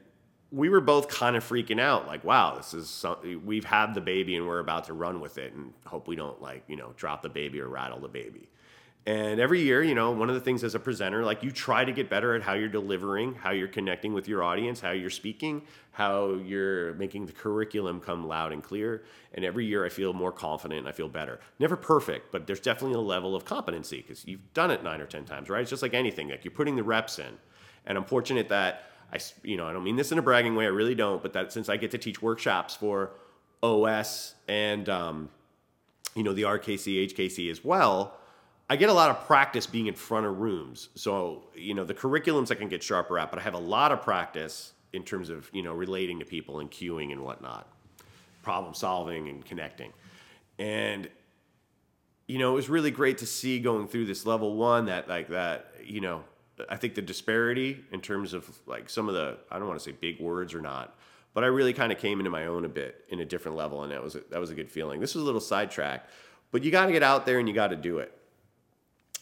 [0.53, 4.01] we were both kind of freaking out like wow this is something we've had the
[4.01, 6.93] baby and we're about to run with it and hope we don't like you know
[6.97, 8.49] drop the baby or rattle the baby.
[9.05, 11.85] And every year you know one of the things as a presenter like you try
[11.85, 15.11] to get better at how you're delivering how you're connecting with your audience how you're
[15.11, 19.03] speaking how you're making the curriculum come loud and clear.
[19.35, 21.41] And every year i feel more confident i feel better.
[21.59, 25.07] Never perfect but there's definitely a level of competency because you've done it nine or
[25.07, 25.63] ten times right?
[25.63, 27.39] It's just like anything like you're putting the reps in.
[27.87, 30.65] And i'm fortunate that I, you know, I don't mean this in a bragging way.
[30.65, 31.23] I really don't.
[31.23, 33.11] But that since I get to teach workshops for
[33.63, 35.29] OS and, um,
[36.15, 38.19] you know, the RKC, HKC as well,
[38.69, 40.89] I get a lot of practice being in front of rooms.
[40.95, 43.93] So, you know, the curriculums I can get sharper at, but I have a lot
[43.93, 47.69] of practice in terms of, you know, relating to people and cueing and whatnot,
[48.43, 49.93] problem solving and connecting.
[50.59, 51.09] And,
[52.27, 55.29] you know, it was really great to see going through this level one that, like,
[55.29, 56.25] that, you know,
[56.69, 59.85] I think the disparity in terms of like some of the, I don't want to
[59.85, 60.97] say big words or not,
[61.35, 63.83] but I really kind of came into my own a bit in a different level.
[63.83, 65.01] And that was, a, that was a good feeling.
[65.01, 66.07] This was a little sidetrack,
[66.51, 68.17] but you got to get out there and you got to do it.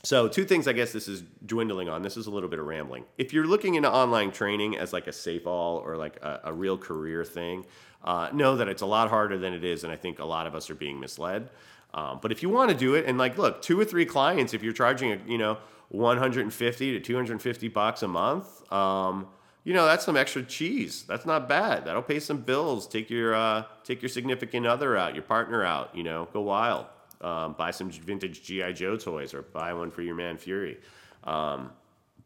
[0.02, 2.00] So, two things I guess this is dwindling on.
[2.00, 3.04] This is a little bit of rambling.
[3.18, 6.52] If you're looking into online training as like a safe all or like a, a
[6.54, 7.66] real career thing,
[8.02, 9.84] uh, know that it's a lot harder than it is.
[9.84, 11.50] And I think a lot of us are being misled.
[11.92, 14.54] Um, but if you want to do it and like, look, two or three clients,
[14.54, 15.58] if you're charging, a, you know,
[15.90, 19.28] 150 to 250 bucks a month, um,
[19.62, 21.04] you know, that's some extra cheese.
[21.06, 21.84] That's not bad.
[21.84, 22.88] That'll pay some bills.
[22.88, 26.86] Take your, uh, take your significant other out, your partner out, you know, go wild
[27.20, 30.78] um, buy some vintage GI Joe toys or buy one for your man Fury.
[31.24, 31.70] Um,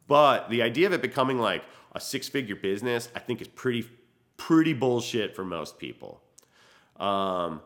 [0.06, 3.88] but the idea of it becoming like a six figure business, I think is pretty
[4.36, 6.20] pretty bullshit for most people.
[6.98, 7.60] Um,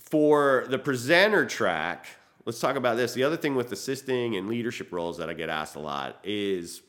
[0.00, 2.06] for the presenter track,
[2.44, 3.14] let's talk about this.
[3.14, 6.82] The other thing with assisting and leadership roles that I get asked a lot is,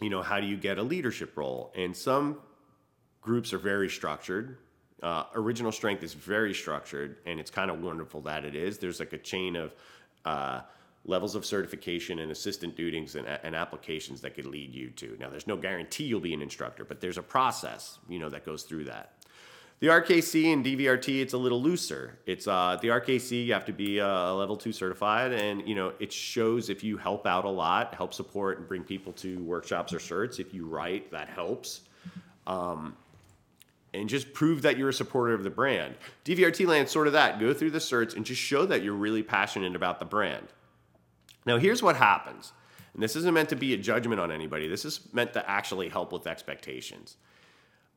[0.00, 1.72] you know, how do you get a leadership role?
[1.76, 2.38] And some
[3.20, 4.58] groups are very structured.
[5.02, 8.78] Uh, original strength is very structured, and it's kind of wonderful that it is.
[8.78, 9.74] There's like a chain of
[10.24, 10.62] uh,
[11.04, 15.16] levels of certification and assistant duties and, and, applications that could lead you to.
[15.20, 18.44] Now, there's no guarantee you'll be an instructor, but there's a process, you know, that
[18.44, 19.12] goes through that.
[19.80, 22.18] The RKC and DVRT, it's a little looser.
[22.26, 25.92] It's uh, the RKC, you have to be uh, level two certified, and you know
[26.00, 29.92] it shows if you help out a lot, help support and bring people to workshops
[29.92, 30.40] or certs.
[30.40, 31.82] If you write, that helps.
[32.48, 32.96] Um,
[33.94, 35.94] and just prove that you're a supporter of the brand.
[36.24, 37.38] DVRT land sort of that.
[37.38, 40.48] Go through the certs and just show that you're really passionate about the brand.
[41.46, 42.52] Now, here's what happens.
[42.94, 44.68] And this isn't meant to be a judgment on anybody.
[44.68, 47.16] This is meant to actually help with expectations.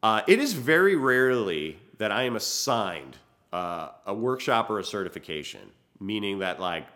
[0.03, 3.17] Uh, it is very rarely that I am assigned
[3.53, 6.87] uh, a workshop or a certification, meaning that like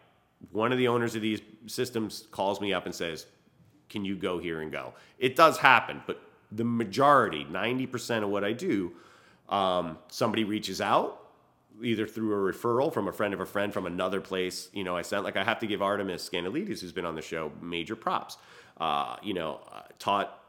[0.51, 3.27] one of the owners of these systems calls me up and says,
[3.89, 8.43] "Can you go here and go?" It does happen, but the majority, 90% of what
[8.43, 8.93] I do,
[9.49, 11.21] um, somebody reaches out
[11.83, 14.69] either through a referral from a friend of a friend from another place.
[14.73, 17.21] You know, I sent like I have to give Artemis Scantalides, who's been on the
[17.21, 18.37] show, major props.
[18.77, 20.44] Uh, you know, uh, taught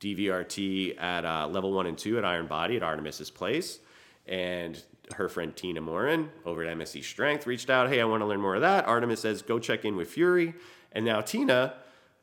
[0.00, 3.78] DVRT at uh, level one and two at Iron Body at Artemis's place,
[4.26, 4.82] and
[5.16, 7.88] her friend Tina Morin over at MSC Strength reached out.
[7.88, 8.86] Hey, I want to learn more of that.
[8.86, 10.54] Artemis says go check in with Fury,
[10.92, 11.74] and now Tina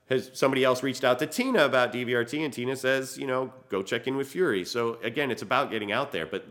[0.10, 3.84] has somebody else reached out to Tina about DVRT, and Tina says, you know, go
[3.84, 4.64] check in with Fury.
[4.64, 6.26] So again, it's about getting out there.
[6.26, 6.46] But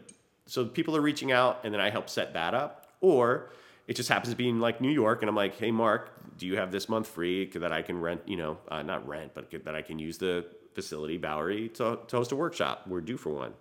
[0.46, 3.50] so people are reaching out, and then I help set that up, or
[3.88, 6.46] it just happens to be in like New York, and I'm like, hey, Mark, do
[6.46, 8.22] you have this month free that I can rent?
[8.26, 12.16] You know, uh, not rent, but that I can use the facility Bowery to, to
[12.16, 12.82] host a workshop.
[12.86, 13.54] We're due for one.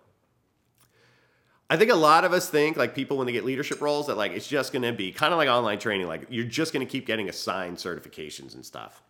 [1.69, 4.17] I think a lot of us think like people when they get leadership roles that
[4.17, 6.85] like it's just going to be kind of like online training like you're just going
[6.85, 9.01] to keep getting assigned certifications and stuff.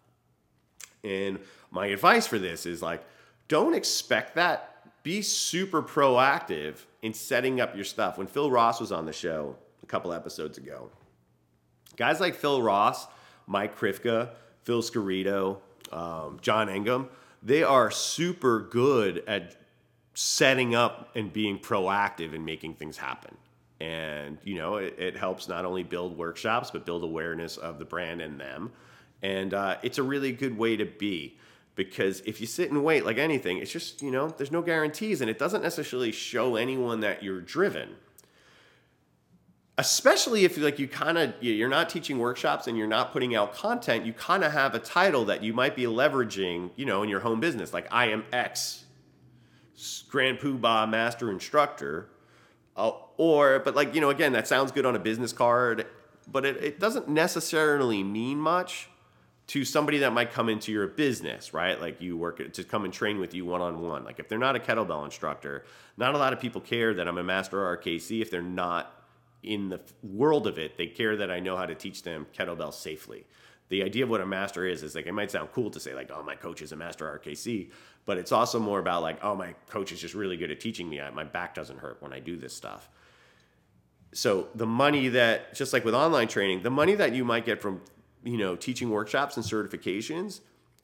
[1.04, 3.04] And my advice for this is like,
[3.48, 5.04] don't expect that.
[5.04, 8.18] Be super proactive in setting up your stuff.
[8.18, 10.90] When Phil Ross was on the show a couple episodes ago,
[11.96, 13.06] guys like Phil Ross,
[13.48, 14.30] Mike Krivka,
[14.64, 15.58] Phil Scarito,
[15.92, 17.08] um, John Engum,
[17.44, 19.56] they are super good at
[20.16, 23.36] setting up and being proactive and making things happen.
[23.80, 27.86] And, you know, it, it helps not only build workshops, but build awareness of the
[27.86, 28.72] brand and them.
[29.22, 31.38] And uh, it's a really good way to be
[31.76, 35.22] because if you sit and wait like anything, it's just, you know, there's no guarantees
[35.22, 37.90] and it doesn't necessarily show anyone that you're driven.
[39.78, 43.54] Especially if like you kind of you're not teaching workshops and you're not putting out
[43.54, 47.10] content, you kind of have a title that you might be leveraging, you know, in
[47.10, 47.74] your home business.
[47.74, 48.86] Like I am X
[50.10, 52.08] Grand Poobah Master Instructor,
[52.78, 55.86] uh, or but like you know, again, that sounds good on a business card,
[56.32, 58.88] but it, it doesn't necessarily mean much
[59.48, 61.80] to somebody that might come into your business, right?
[61.80, 64.04] Like you work to come and train with you one on one.
[64.04, 65.66] Like if they're not a kettlebell instructor,
[65.98, 68.92] not a lot of people care that I'm a master RKC if they're not
[69.46, 70.78] in the world of it.
[70.78, 73.26] They care that I know how to teach them kettlebell safely.
[73.70, 75.96] The idea of what a master is is like it might sound cool to say
[75.96, 77.72] like, oh, my coach is a master RKC,
[78.06, 80.90] but it's also more about like, oh, my coach is just really good at teaching
[80.90, 81.02] me.
[81.14, 82.90] My back doesn't hurt when I do this stuff.
[84.14, 87.62] So the money that just like with online training, the money that you might get
[87.62, 87.82] from
[88.26, 90.42] you know, teaching workshops and certifications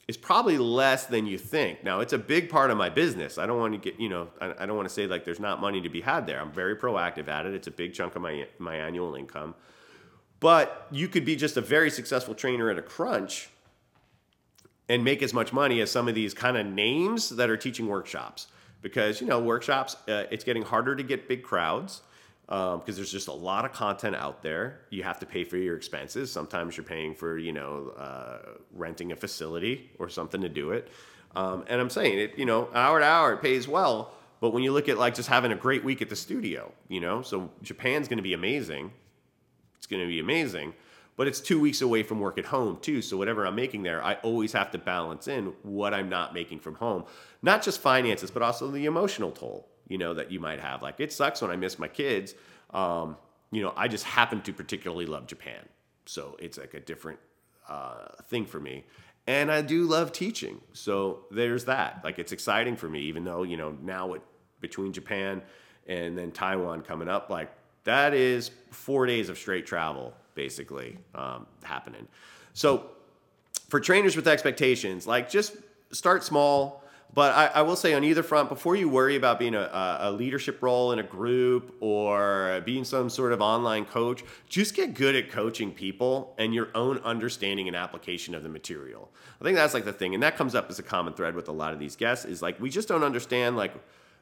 [0.08, 1.84] is probably less than you think.
[1.84, 3.38] Now, it's a big part of my business.
[3.38, 5.40] I don't want to get, you know, I, I don't want to say like there's
[5.40, 6.42] not money to be had there.
[6.42, 7.54] I'm very proactive at it.
[7.54, 9.56] It's a big chunk of my my annual income.
[10.40, 13.50] But you could be just a very successful trainer at a crunch
[14.90, 17.88] and make as much money as some of these kind of names that are teaching
[17.88, 18.48] workshops
[18.82, 22.02] because you know workshops uh, it's getting harder to get big crowds
[22.52, 24.82] because um, there's just a lot of content out there.
[24.90, 26.30] You have to pay for your expenses.
[26.30, 28.40] Sometimes you're paying for you know uh,
[28.74, 30.90] renting a facility or something to do it.
[31.34, 34.14] Um, and I'm saying it, you know, hour to hour it pays well.
[34.42, 37.00] But when you look at like just having a great week at the studio, you
[37.00, 38.92] know, so Japan's going to be amazing.
[39.78, 40.74] It's going to be amazing,
[41.16, 43.02] but it's two weeks away from work at home too.
[43.02, 46.60] So whatever I'm making there, I always have to balance in what I'm not making
[46.60, 47.06] from home,
[47.42, 50.82] not just finances, but also the emotional toll you know, that you might have.
[50.82, 52.34] Like it sucks when I miss my kids.
[52.74, 53.18] Um,
[53.52, 55.60] you know, I just happen to particularly love Japan.
[56.06, 57.20] So it's like a different
[57.68, 58.86] uh, thing for me.
[59.28, 60.62] And I do love teaching.
[60.74, 62.02] So there's that.
[62.04, 64.16] Like it's exciting for me, even though, you know, now
[64.62, 65.42] between Japan
[65.88, 67.52] and then Taiwan coming up, like
[67.84, 72.08] that is four days of straight travel basically um, happening.
[72.54, 72.86] So
[73.68, 75.56] for trainers with expectations, like just
[75.92, 76.81] start small
[77.14, 80.12] but I, I, will say on either front, before you worry about being a, a,
[80.12, 85.16] leadership role in a group or being some sort of online coach, just get good
[85.16, 89.10] at coaching people and your own understanding and application of the material.
[89.42, 91.50] I think that's like the thing, and that comes up as a common thread with
[91.50, 92.26] a lot of these guests.
[92.26, 93.74] Is like we just don't understand like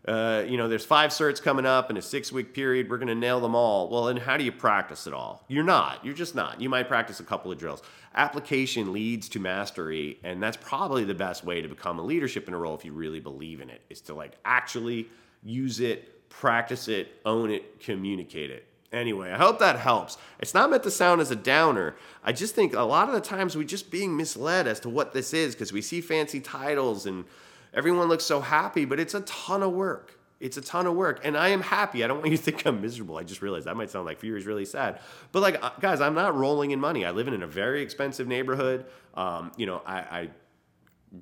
[0.07, 2.89] uh, you know, there's five certs coming up in a six week period.
[2.89, 3.89] We're going to nail them all.
[3.89, 5.43] Well, and how do you practice it all?
[5.47, 6.03] You're not.
[6.05, 6.61] You're just not.
[6.61, 7.81] You might practice a couple of drills.
[8.15, 12.53] Application leads to mastery, and that's probably the best way to become a leadership in
[12.53, 15.07] a role if you really believe in it, is to like actually
[15.43, 18.65] use it, practice it, own it, communicate it.
[18.91, 20.17] Anyway, I hope that helps.
[20.39, 21.95] It's not meant to sound as a downer.
[22.23, 25.13] I just think a lot of the times we're just being misled as to what
[25.13, 27.25] this is because we see fancy titles and
[27.73, 30.19] Everyone looks so happy, but it's a ton of work.
[30.39, 31.19] It's a ton of work.
[31.23, 32.03] And I am happy.
[32.03, 33.17] I don't want you to think I'm miserable.
[33.17, 34.99] I just realized that might sound like Fury is really sad.
[35.31, 37.05] But like, uh, guys, I'm not rolling in money.
[37.05, 38.85] I live in a very expensive neighborhood.
[39.15, 40.29] Um, you know, I, I,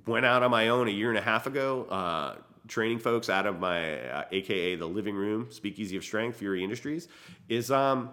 [0.06, 2.36] went out on my own a year and a half ago, uh,
[2.68, 7.08] training folks out of my uh, AKA the living room, Speakeasy of Strength, Fury Industries,
[7.48, 8.10] is um,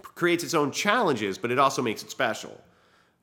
[0.00, 2.58] creates its own challenges, but it also makes it special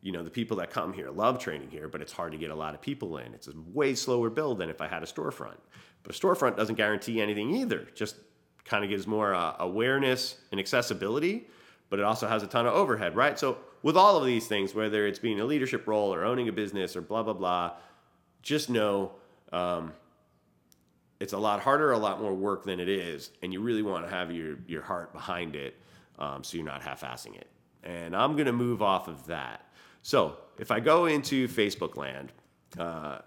[0.03, 2.51] you know the people that come here love training here but it's hard to get
[2.51, 3.33] a lot of people in.
[3.33, 5.57] It's a way slower build than if i had a storefront.
[6.03, 7.87] But a storefront doesn't guarantee anything either.
[7.95, 8.17] Just
[8.65, 11.47] kind of gives more uh, awareness and accessibility
[11.89, 13.39] but it also has a ton of overhead right?
[13.39, 16.51] So with all of these things whether it's being a leadership role or owning a
[16.51, 17.71] business or blah blah blah
[18.41, 19.13] just know
[19.53, 19.93] um,
[21.21, 24.05] it's a lot harder a lot more work than it is and you really want
[24.05, 25.75] to have your, your heart behind it
[26.19, 27.47] um, so you're not half-assing it.
[27.83, 29.65] And i'm going to move off of that
[30.03, 32.31] so if I go into Facebook land,
[32.77, 33.19] uh,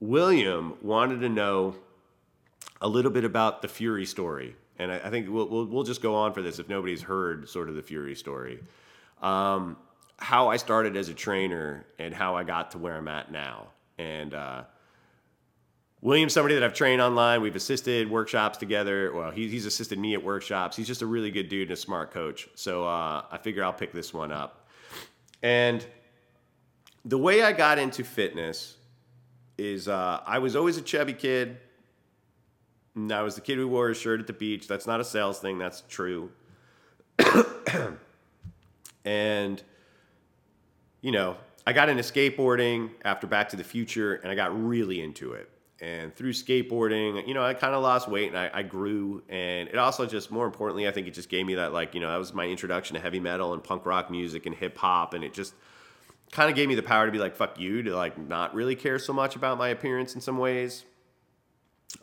[0.00, 1.74] William wanted to know
[2.80, 4.54] a little bit about the Fury story.
[4.78, 7.48] And I, I think we'll, we'll, we'll, just go on for this if nobody's heard
[7.48, 8.60] sort of the Fury story.
[9.22, 9.76] Um,
[10.18, 13.68] how I started as a trainer and how I got to where I'm at now.
[13.98, 14.64] And uh,
[16.02, 17.40] William's somebody that I've trained online.
[17.40, 19.12] We've assisted workshops together.
[19.14, 20.76] Well, he, he's assisted me at workshops.
[20.76, 22.48] He's just a really good dude and a smart coach.
[22.56, 24.63] So uh, I figure I'll pick this one up.
[25.44, 25.84] And
[27.04, 28.78] the way I got into fitness
[29.58, 31.58] is uh, I was always a chubby kid.
[32.94, 34.66] And I was the kid who wore his shirt at the beach.
[34.66, 36.30] That's not a sales thing, that's true.
[39.04, 39.62] and,
[41.02, 45.02] you know, I got into skateboarding after Back to the Future and I got really
[45.02, 45.50] into it.
[45.80, 49.22] And through skateboarding, you know, I kind of lost weight and I, I, grew.
[49.28, 52.00] And it also just, more importantly, I think it just gave me that, like, you
[52.00, 55.14] know, that was my introduction to heavy metal and punk rock music and hip hop.
[55.14, 55.52] And it just
[56.30, 58.76] kind of gave me the power to be like, fuck you, to like not really
[58.76, 60.84] care so much about my appearance in some ways.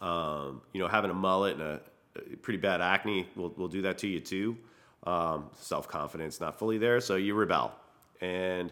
[0.01, 1.81] Um, you know, having a mullet and a,
[2.15, 4.57] a, pretty bad acne will, will do that to you too.
[5.03, 7.73] Um, Self confidence not fully there, so you rebel.
[8.21, 8.71] And,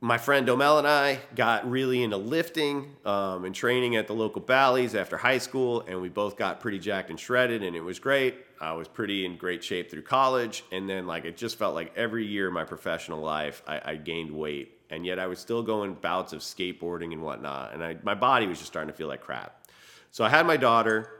[0.00, 4.40] my friend Domel and I got really into lifting um, and training at the local
[4.40, 7.98] Bally's after high school, and we both got pretty jacked and shredded, and it was
[7.98, 8.36] great.
[8.60, 11.92] I was pretty in great shape through college, and then like it just felt like
[11.96, 15.64] every year in my professional life, I, I gained weight, and yet I was still
[15.64, 19.08] going bouts of skateboarding and whatnot, and I, my body was just starting to feel
[19.08, 19.66] like crap.
[20.12, 21.10] So I had my daughter,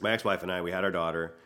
[0.00, 1.36] my ex-wife and I, we had our daughter,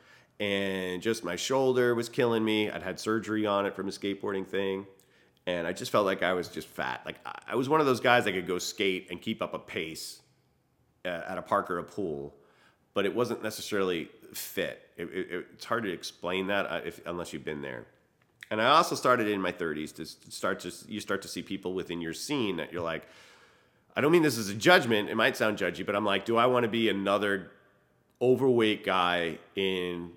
[0.41, 2.69] and just my shoulder was killing me.
[2.69, 4.87] I'd had surgery on it from a skateboarding thing
[5.47, 7.03] and I just felt like I was just fat.
[7.05, 7.17] Like
[7.47, 10.21] I was one of those guys that could go skate and keep up a pace
[11.05, 12.35] at a park or a pool,
[12.95, 14.89] but it wasn't necessarily fit.
[14.97, 17.87] It, it, it's hard to explain that uh, if, unless you've been there.
[18.51, 21.75] And I also started in my 30s to start to you start to see people
[21.75, 23.07] within your scene that you're like,
[23.97, 25.09] I don't mean this as a judgment.
[25.09, 27.51] It might sound judgy, but I'm like, do I want to be another
[28.21, 30.13] overweight guy in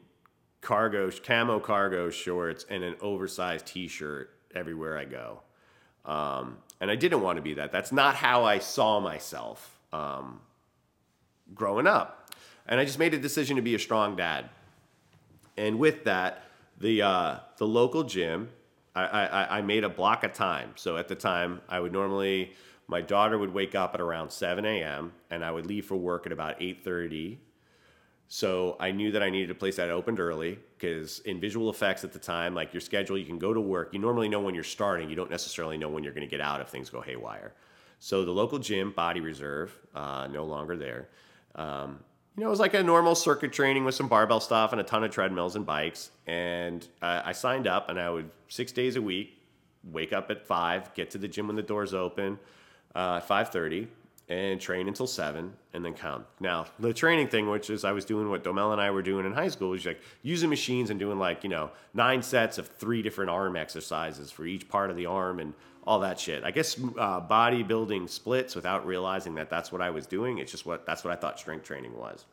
[0.62, 5.42] cargo camo cargo shorts and an oversized t-shirt everywhere I go?
[6.06, 7.72] Um, and I didn't want to be that.
[7.72, 10.42] That's not how I saw myself um,
[11.54, 12.30] growing up.
[12.68, 14.50] And I just made a decision to be a strong dad.
[15.58, 16.44] And with that,
[16.80, 18.50] the uh, the local gym,
[18.96, 20.72] I, I, I made a block of time.
[20.76, 22.54] So at the time, I would normally
[22.88, 25.12] my daughter would wake up at around 7 a.m.
[25.32, 27.38] and I would leave for work at about 8:30.
[28.28, 32.04] So I knew that I needed a place that opened early because in visual effects
[32.04, 33.94] at the time, like your schedule, you can go to work.
[33.94, 35.10] You normally know when you're starting.
[35.10, 37.54] You don't necessarily know when you're going to get out if things go haywire.
[38.00, 41.08] So the local gym, Body Reserve, uh, no longer there.
[41.56, 42.00] Um,
[42.36, 44.84] you know, it was like a normal circuit training with some barbell stuff and a
[44.84, 46.12] ton of treadmills and bikes.
[46.28, 49.42] And I signed up, and I would six days a week
[49.84, 52.40] wake up at five, get to the gym when the doors open
[52.94, 53.88] uh, five thirty,
[54.28, 56.26] and train until seven, and then come.
[56.40, 59.26] Now the training thing, which is I was doing what Domel and I were doing
[59.26, 62.68] in high school, was like using machines and doing like you know nine sets of
[62.68, 65.54] three different arm exercises for each part of the arm and
[65.86, 66.44] all that shit.
[66.44, 70.40] I guess uh, bodybuilding splits without realizing that that's what I was doing.
[70.40, 72.26] It's just what that's what I thought strength training was.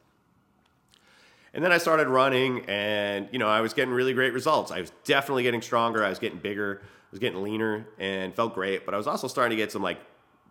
[1.55, 4.70] And then I started running, and you know I was getting really great results.
[4.70, 6.03] I was definitely getting stronger.
[6.05, 6.80] I was getting bigger.
[6.82, 8.86] I was getting leaner, and felt great.
[8.86, 9.99] But I was also starting to get some like,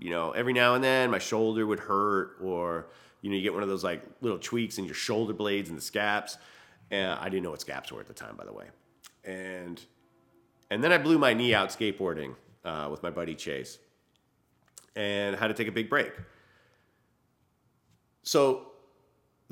[0.02, 2.88] you know, every now and then my shoulder would hurt, or
[3.22, 5.78] you know you get one of those like little tweaks in your shoulder blades and
[5.78, 6.38] the scaps.
[6.90, 8.66] And I didn't know what scaps were at the time, by the way.
[9.24, 9.80] And
[10.72, 12.34] and then I blew my knee out skateboarding
[12.66, 13.78] uh, with my buddy Chase
[14.96, 16.12] and had to take a big break.
[18.24, 18.71] So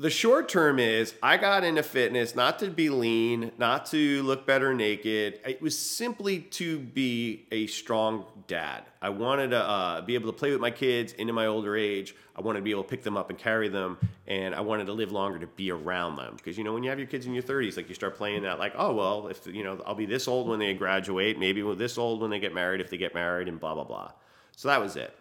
[0.00, 4.46] the short term is I got into fitness not to be lean, not to look
[4.46, 5.40] better naked.
[5.44, 8.84] It was simply to be a strong dad.
[9.02, 12.14] I wanted to uh, be able to play with my kids into my older age.
[12.34, 14.86] I wanted to be able to pick them up and carry them, and I wanted
[14.86, 16.34] to live longer to be around them.
[16.34, 18.44] Because you know, when you have your kids in your 30s, like you start playing
[18.44, 21.62] that, like, oh well, if you know, I'll be this old when they graduate, maybe
[21.74, 24.12] this old when they get married, if they get married, and blah blah blah.
[24.56, 25.14] So that was it.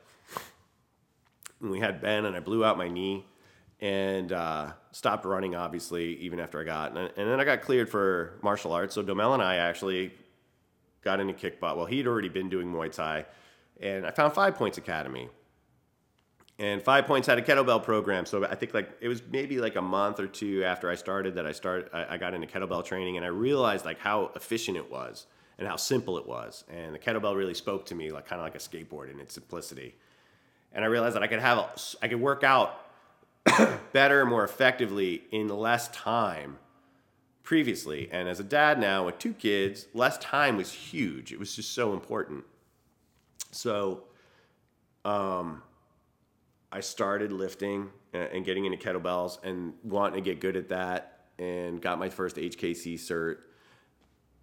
[1.59, 3.25] And we had Ben, and I blew out my knee
[3.81, 6.97] and uh, stopped running, obviously, even after I got.
[6.97, 8.95] And, and, then I got cleared for martial arts.
[8.95, 10.11] So Domel and I actually
[11.01, 11.77] got into kickboxing.
[11.77, 13.25] Well, he'd already been doing Muay Thai,
[13.79, 15.29] and I found Five Points Academy.
[16.57, 19.77] And Five Points had a kettlebell program, so I think like it was maybe like
[19.77, 21.89] a month or two after I started that I started.
[21.93, 25.25] I, I got into kettlebell training, and I realized like how efficient it was
[25.57, 26.65] and how simple it was.
[26.69, 29.33] And the kettlebell really spoke to me, like kind of like a skateboard in its
[29.33, 29.95] simplicity.
[30.73, 31.69] And I realized that I could have, a,
[32.01, 32.88] I could work out
[33.93, 36.57] better, more effectively in less time
[37.43, 38.09] previously.
[38.11, 41.31] And as a dad now with two kids, less time was huge.
[41.31, 42.43] It was just so important.
[43.51, 44.03] So,
[45.03, 45.63] um,
[46.71, 51.81] I started lifting and getting into kettlebells and wanting to get good at that and
[51.81, 53.37] got my first HKC cert.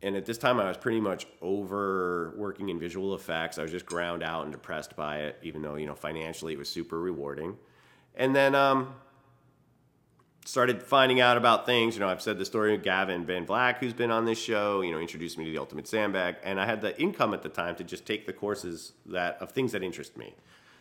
[0.02, 3.59] And at this time, I was pretty much over working in visual effects.
[3.59, 6.59] I was just ground out and depressed by it, even though, you know, financially it
[6.59, 7.57] was super rewarding.
[8.17, 8.95] And then um,
[10.47, 11.95] started finding out about things.
[11.95, 14.81] You know, I've said the story of Gavin Van Black, who's been on this show.
[14.81, 17.49] You know, introduced me to the Ultimate Sandbag, and I had the income at the
[17.49, 20.35] time to just take the courses that of things that interest me.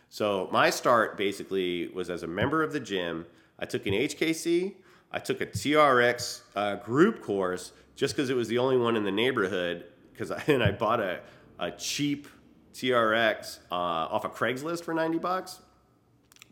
[0.08, 3.26] So my start basically was as a member of the gym.
[3.58, 4.74] I took an HKC.
[5.10, 9.04] I took a TRX uh, group course just because it was the only one in
[9.04, 9.84] the neighborhood.
[10.12, 11.20] Because and I bought a,
[11.58, 12.28] a cheap
[12.72, 15.60] TRX uh, off of Craigslist for ninety bucks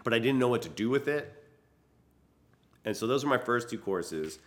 [0.05, 1.32] but I didn't know what to do with it.
[2.84, 4.38] And so those are my first two courses.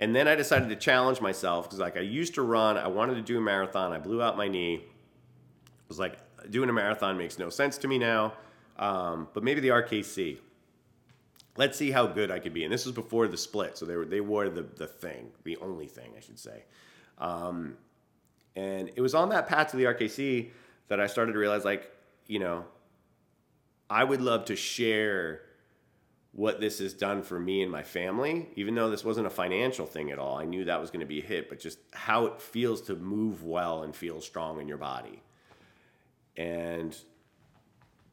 [0.00, 3.14] And then I decided to challenge myself because like I used to run, I wanted
[3.14, 4.76] to do a marathon, I blew out my knee.
[4.76, 6.18] I was like,
[6.50, 8.32] doing a marathon makes no sense to me now.
[8.78, 10.38] Um, but maybe the RKC.
[11.56, 12.64] Let's see how good I could be.
[12.64, 15.56] And this was before the split, so they were they wore the the thing, the
[15.58, 16.64] only thing I should say.
[17.18, 17.76] Um,
[18.56, 20.50] and it was on that path to the RKC
[20.88, 21.92] that I started to realize, like,
[22.26, 22.64] you know,
[23.94, 25.42] I would love to share
[26.32, 29.86] what this has done for me and my family, even though this wasn't a financial
[29.86, 30.36] thing at all.
[30.36, 32.96] I knew that was going to be a hit, but just how it feels to
[32.96, 35.22] move well and feel strong in your body.
[36.36, 36.96] And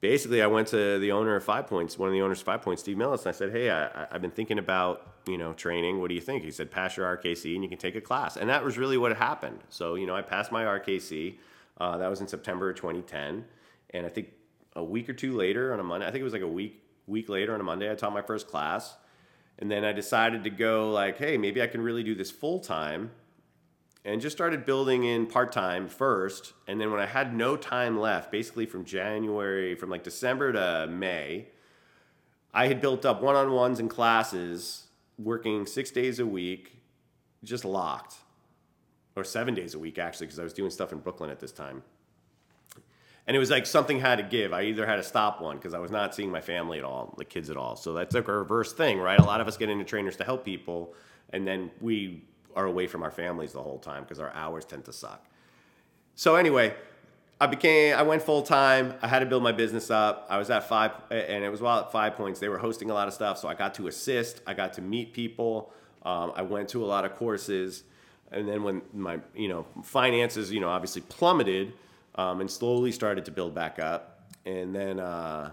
[0.02, 2.62] basically, I went to the owner of Five Points, one of the owners of Five
[2.62, 6.00] Points, Steve Millis, and I said, "Hey, I, have been thinking about you know training.
[6.00, 8.38] What do you think?" He said, "Pass your RKC and you can take a class."
[8.38, 9.62] And that was really what happened.
[9.70, 11.38] So you know, I passed my RKC.
[11.80, 13.46] Uh, that was in September of 2010,
[13.90, 14.28] and I think
[14.76, 16.78] a week or two later on a Monday, I think it was like a week
[17.08, 18.96] week later on a Monday, I taught my first class.
[19.60, 22.60] And then I decided to go like, hey, maybe I can really do this full
[22.60, 23.12] time.
[24.04, 26.54] and just started building in part time first.
[26.68, 30.88] And then when I had no time left, basically from January, from like December to
[30.92, 31.48] May,
[32.54, 36.82] I had built up one on ones and classes, working six days a week,
[37.44, 38.16] just locked,
[39.16, 41.52] or seven days a week actually, because I was doing stuff in Brooklyn at this
[41.52, 41.84] time.
[43.28, 44.52] And it was like something had to give.
[44.52, 47.14] I either had to stop one because I was not seeing my family at all,
[47.18, 47.76] the kids at all.
[47.76, 49.20] So that's like a reverse thing, right?
[49.20, 50.94] A lot of us get into trainers to help people,
[51.32, 52.24] and then we
[52.56, 55.26] are away from our families the whole time because our hours tend to suck.
[56.16, 56.74] So anyway,
[57.40, 58.94] I became I went full time.
[59.02, 60.28] I had to build my business up.
[60.30, 62.40] I was at five, and it was while at Five Points.
[62.40, 64.42] They were hosting a lot of stuff, so I got to assist.
[64.46, 65.74] I got to meet people.
[66.04, 67.84] Um, I went to a lot of courses,
[68.32, 71.74] and then when my you know finances you know obviously plummeted,
[72.16, 75.52] um, and slowly started to build back up, and then uh,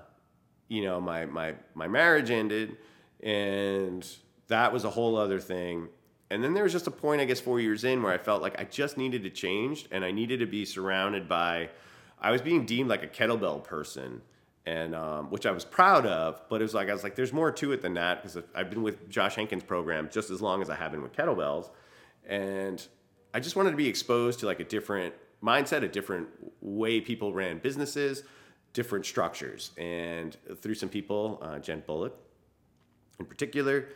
[0.68, 2.76] you know my my my marriage ended,
[3.22, 4.06] and
[4.48, 5.88] that was a whole other thing
[6.30, 8.42] and then there was just a point, I guess, four years in where I felt
[8.42, 11.70] like I just needed to change and I needed to be surrounded by,
[12.20, 14.22] I was being deemed like a kettlebell person.
[14.66, 17.32] And um, which I was proud of, but it was like I was like, there's
[17.32, 20.60] more to it than that because I've been with Josh Henkin's program just as long
[20.60, 21.70] as I have been with kettlebells,
[22.26, 22.86] and
[23.32, 26.28] I just wanted to be exposed to like a different mindset, a different
[26.60, 28.22] way people ran businesses,
[28.72, 32.14] different structures, and through some people, uh, Jen Bullock
[33.18, 33.88] in particular,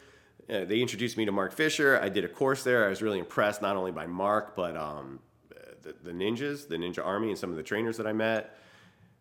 [0.50, 1.98] uh, they introduced me to Mark Fisher.
[2.02, 2.84] I did a course there.
[2.84, 5.20] I was really impressed not only by Mark, but um,
[5.82, 8.58] the, the ninjas, the Ninja Army, and some of the trainers that I met.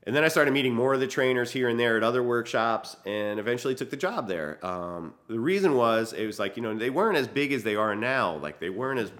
[0.03, 2.97] And then I started meeting more of the trainers here and there at other workshops
[3.05, 4.57] and eventually took the job there.
[4.65, 7.75] Um, the reason was it was like, you know, they weren't as big as they
[7.75, 8.37] are now.
[8.37, 9.11] Like they weren't as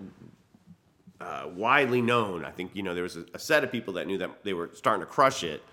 [1.21, 2.43] uh, widely known.
[2.45, 4.53] I think, you know, there was a, a, set of people that knew that they
[4.53, 5.63] were starting to crush it,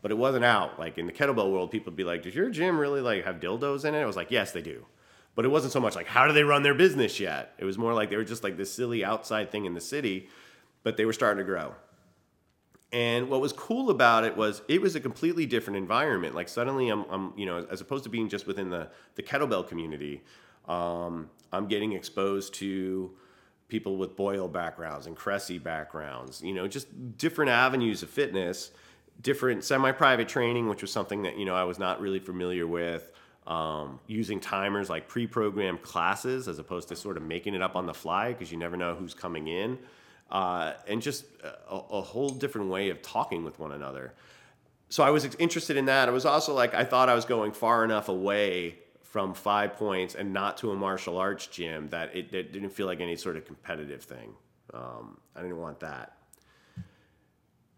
[0.00, 0.78] but it wasn't out.
[0.78, 3.40] Like in the kettlebell world, people would be like, does your gym really like have
[3.40, 4.00] dildos in it?
[4.00, 4.86] I was like, yes, they do.
[5.34, 7.54] But it wasn't so much like how do they run their business yet.
[7.58, 10.28] It was more like they were just like this silly outside thing in the city,
[10.82, 11.74] but they were starting to grow.
[12.92, 16.34] And what was cool about it was it was a completely different environment.
[16.34, 19.66] Like suddenly I'm, I'm you know, as opposed to being just within the, the kettlebell
[19.66, 20.22] community,
[20.68, 23.12] um, I'm getting exposed to
[23.72, 28.70] people with Boyle backgrounds and Cressey backgrounds, you know, just different avenues of fitness,
[29.22, 33.10] different semi-private training, which was something that, you know, I was not really familiar with
[33.46, 37.86] um, using timers like pre-programmed classes as opposed to sort of making it up on
[37.86, 39.78] the fly because you never know who's coming in
[40.30, 44.12] uh, and just a, a, whole different way of talking with one another.
[44.90, 46.10] So i was interested in that.
[46.10, 48.81] I was also like i thought i was going far enough away
[49.12, 52.86] from five points and not to a martial arts gym that it, it didn't feel
[52.86, 54.32] like any sort of competitive thing
[54.72, 56.16] um, i didn't want that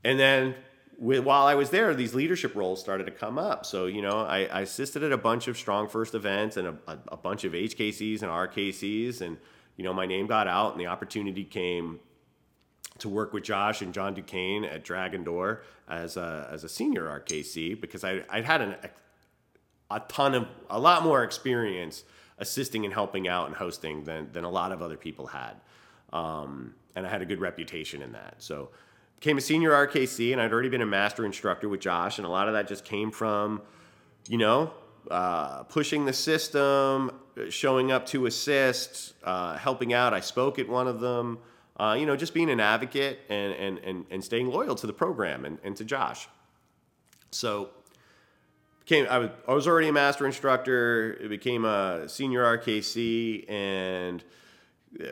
[0.05, 0.55] and then
[0.99, 3.66] with, while I was there, these leadership roles started to come up.
[3.66, 6.76] So, you know, I, I assisted at a bunch of Strong First events and a,
[6.87, 9.20] a, a, bunch of HKCs and RKCs.
[9.20, 9.37] And,
[9.76, 12.01] you know, my name got out and the opportunity came
[12.99, 16.68] to work with Josh and John Du Cane at Dragon Door as a, as a
[16.68, 18.76] senior RKC because I, I'd had an,
[19.91, 22.05] a ton of, a lot more experience
[22.39, 25.55] assisting and helping out and hosting than, than a lot of other people had.
[26.12, 28.37] Um, and I had a good reputation in that.
[28.39, 28.70] So,
[29.24, 32.30] became a senior RKC, and I'd already been a master instructor with Josh, and a
[32.30, 33.62] lot of that just came from,
[34.28, 34.72] you know,
[35.11, 37.11] uh, pushing the system,
[37.49, 40.12] showing up to assist, uh, helping out.
[40.12, 41.39] I spoke at one of them.
[41.76, 44.93] Uh, you know, just being an advocate and, and, and, and staying loyal to the
[44.93, 46.28] program and, and to Josh.
[47.32, 47.70] So
[48.85, 51.18] became I was I was already a master instructor.
[51.20, 54.22] It became a senior RKC and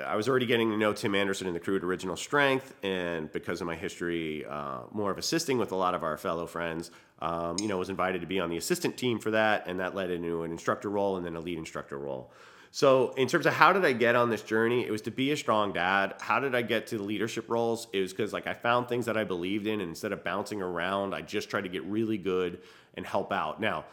[0.07, 3.33] I was already getting to know Tim Anderson and the crew at Original Strength, and
[3.33, 6.91] because of my history, uh, more of assisting with a lot of our fellow friends,
[7.21, 9.95] um, you know, was invited to be on the assistant team for that, and that
[9.95, 12.33] led into an instructor role and then a lead instructor role.
[12.71, 15.33] So, in terms of how did I get on this journey, it was to be
[15.33, 16.15] a strong dad.
[16.21, 17.89] How did I get to the leadership roles?
[17.93, 20.63] It was because like I found things that I believed in, and instead of bouncing
[20.63, 22.61] around, I just tried to get really good
[22.95, 23.61] and help out.
[23.61, 23.85] Now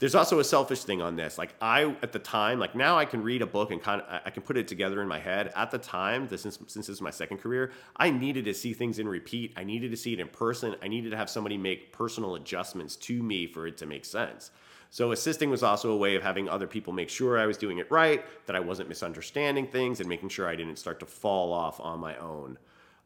[0.00, 1.36] there's also a selfish thing on this.
[1.36, 4.20] Like I, at the time, like now I can read a book and kind of
[4.24, 5.52] I can put it together in my head.
[5.54, 8.72] At the time, this since since this is my second career, I needed to see
[8.72, 9.52] things in repeat.
[9.56, 10.74] I needed to see it in person.
[10.82, 14.50] I needed to have somebody make personal adjustments to me for it to make sense.
[14.88, 17.78] So assisting was also a way of having other people make sure I was doing
[17.78, 21.52] it right, that I wasn't misunderstanding things, and making sure I didn't start to fall
[21.52, 22.58] off on my own.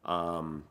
[0.05, 0.63] Um,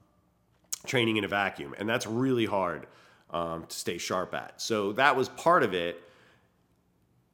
[0.87, 2.87] training in a vacuum, and that's really hard
[3.35, 4.63] um, to stay sharp at.
[4.63, 6.01] So that was part of it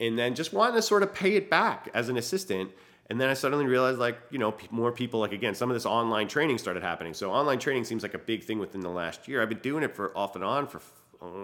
[0.01, 2.71] and then just wanting to sort of pay it back as an assistant.
[3.09, 5.85] And then I suddenly realized, like, you know, more people, like, again, some of this
[5.85, 7.13] online training started happening.
[7.13, 9.41] So online training seems like a big thing within the last year.
[9.41, 10.81] I've been doing it for off and on for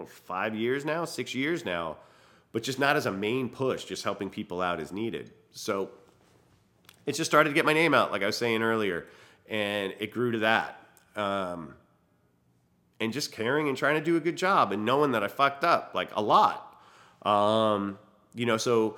[0.08, 1.98] five years now, six years now,
[2.52, 5.32] but just not as a main push, just helping people out as needed.
[5.52, 5.92] So
[7.06, 9.06] it just started to get my name out, like I was saying earlier.
[9.50, 10.82] and it grew to that.
[11.16, 11.74] Um,
[13.00, 15.64] and just caring and trying to do a good job and knowing that I fucked
[15.64, 16.76] up like a lot.
[17.24, 18.00] Um,
[18.34, 18.98] you know, so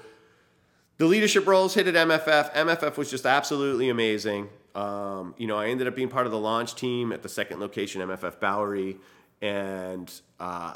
[0.97, 2.54] the leadership roles hit at MFF.
[2.54, 4.50] MFF was just absolutely amazing.
[4.76, 7.60] Um, you know, I ended up being part of the launch team at the second
[7.60, 8.97] location, MFF Bowery,
[9.41, 10.76] and uh,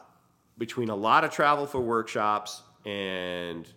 [0.58, 3.68] between a lot of travel for workshops and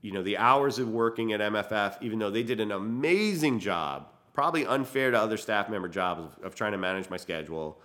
[0.00, 4.08] you know the hours of working at MFF, even though they did an amazing job,
[4.32, 7.80] probably unfair to other staff member jobs of, of trying to manage my schedule.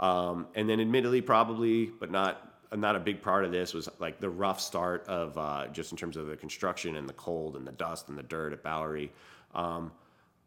[0.00, 2.46] Um, and then, admittedly, probably, but not
[2.76, 5.98] not a big part of this was like the rough start of uh, just in
[5.98, 9.12] terms of the construction and the cold and the dust and the dirt at Bowery.
[9.54, 9.90] Um,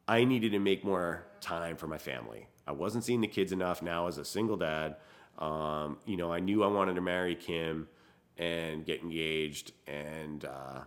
[0.07, 2.47] I needed to make more time for my family.
[2.65, 4.95] I wasn't seeing the kids enough now as a single dad.
[5.37, 7.87] Um, you know, I knew I wanted to marry Kim
[8.37, 10.79] and get engaged, and uh,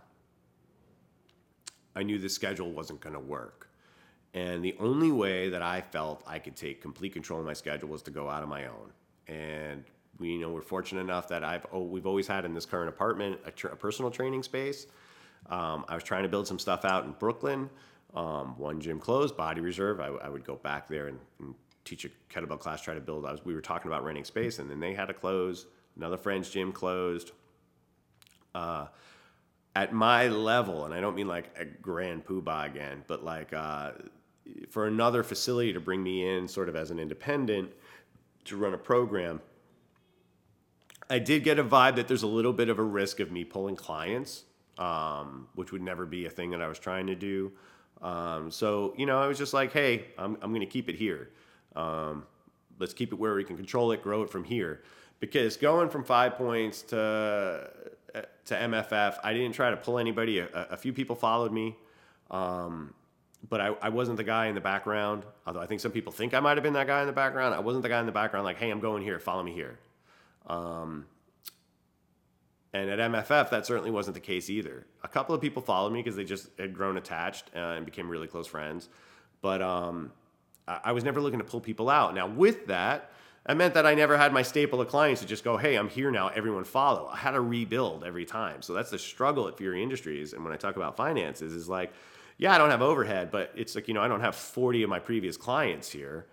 [1.95, 3.66] I knew the schedule wasn't going to work.
[4.37, 7.89] And the only way that I felt I could take complete control of my schedule
[7.89, 8.91] was to go out on my own.
[9.27, 9.83] And
[10.19, 12.87] we, you know, we're fortunate enough that I've oh, we've always had in this current
[12.87, 14.85] apartment a, a personal training space.
[15.49, 17.69] Um, I was trying to build some stuff out in Brooklyn.
[18.13, 19.99] Um, one gym closed, Body Reserve.
[19.99, 23.25] I, I would go back there and, and, teach a kettlebell class, try to build.
[23.25, 25.67] I was, we were talking about renting space, and then they had to close.
[25.95, 27.31] Another friend's gym closed.
[28.53, 28.87] Uh,
[29.73, 33.91] at my level, and I don't mean like a grand poobah again, but like uh,
[34.69, 37.71] for another facility to bring me in sort of as an independent
[38.45, 39.41] to run a program,
[41.09, 43.43] I did get a vibe that there's a little bit of a risk of me
[43.45, 44.43] pulling clients,
[44.77, 47.51] um, which would never be a thing that I was trying to do.
[48.01, 50.95] Um, so, you know, I was just like, hey, I'm, I'm going to keep it
[50.95, 51.29] here.
[51.75, 52.25] Um,
[52.79, 54.83] let's keep it where we can control it, grow it from here.
[55.19, 57.69] Because going from five points to
[58.45, 60.39] to MFF, I didn't try to pull anybody.
[60.39, 61.75] A, a few people followed me,
[62.31, 62.93] um,
[63.49, 65.23] but I, I wasn't the guy in the background.
[65.45, 67.55] Although I think some people think I might have been that guy in the background.
[67.55, 69.79] I wasn't the guy in the background like, hey, I'm going here, follow me here.
[70.47, 71.05] Um,
[72.73, 74.85] and at MFF, that certainly wasn't the case either.
[75.03, 78.09] A couple of people followed me because they just had grown attached uh, and became
[78.09, 78.89] really close friends.
[79.41, 80.11] But um,
[80.67, 82.13] I, I was never looking to pull people out.
[82.13, 83.11] Now, with that,
[83.45, 85.87] that meant that I never had my staple of clients to just go, hey, I'm
[85.87, 87.07] here now, everyone follow.
[87.07, 88.61] I had to rebuild every time.
[88.61, 90.33] So that's the struggle at Fury Industries.
[90.33, 91.93] And when I talk about finances, is like,
[92.37, 94.89] yeah, I don't have overhead, but it's like, you know, I don't have 40 of
[94.89, 96.27] my previous clients here.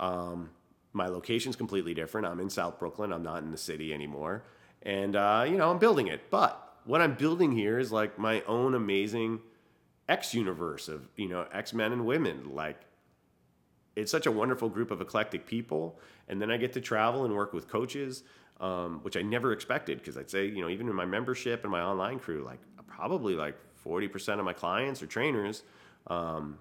[0.00, 0.50] Um,
[0.92, 2.26] my location's completely different.
[2.26, 3.12] I'm in South Brooklyn.
[3.12, 4.44] I'm not in the city anymore.
[4.82, 6.30] And, uh, you know, I'm building it.
[6.30, 9.40] But what I'm building here is like my own amazing
[10.08, 12.54] X universe of, you know, X men and women.
[12.54, 12.80] Like,
[13.96, 15.98] it's such a wonderful group of eclectic people.
[16.28, 18.24] And then I get to travel and work with coaches,
[18.60, 21.70] um, which I never expected because I'd say, you know, even in my membership and
[21.70, 25.62] my online crew, like probably like 40% of my clients are trainers.
[26.06, 26.58] Um,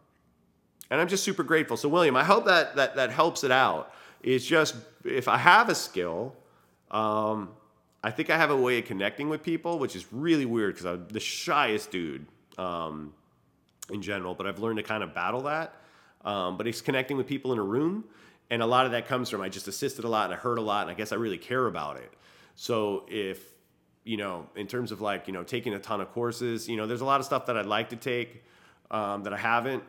[0.89, 1.77] and I'm just super grateful.
[1.77, 3.93] So, William, I hope that, that, that helps it out.
[4.21, 6.35] It's just if I have a skill,
[6.91, 7.49] um,
[8.03, 10.85] I think I have a way of connecting with people, which is really weird because
[10.85, 12.25] I'm the shyest dude
[12.57, 13.13] um,
[13.91, 14.35] in general.
[14.35, 15.73] But I've learned to kind of battle that.
[16.23, 18.05] Um, but it's connecting with people in a room,
[18.49, 20.57] and a lot of that comes from I just assisted a lot and I heard
[20.57, 22.13] a lot, and I guess I really care about it.
[22.55, 23.52] So if
[24.03, 26.87] you know, in terms of like you know taking a ton of courses, you know,
[26.87, 28.43] there's a lot of stuff that I'd like to take
[28.91, 29.83] um, that I haven't.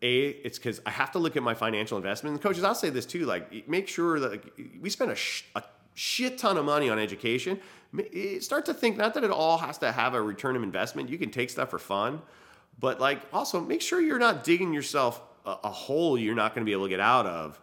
[0.00, 2.34] A it's because i have to look at my financial investment.
[2.34, 5.42] And coaches i'll say this too like make sure that like, we spend a, sh-
[5.56, 5.62] a,
[5.94, 7.58] shit ton of money on education.
[8.38, 11.18] Start to think not that it all has to have a return of investment you
[11.18, 12.22] can take stuff for fun
[12.78, 16.64] but like also make sure you're not digging yourself a, a hole you're not going
[16.64, 17.60] to be able to get out of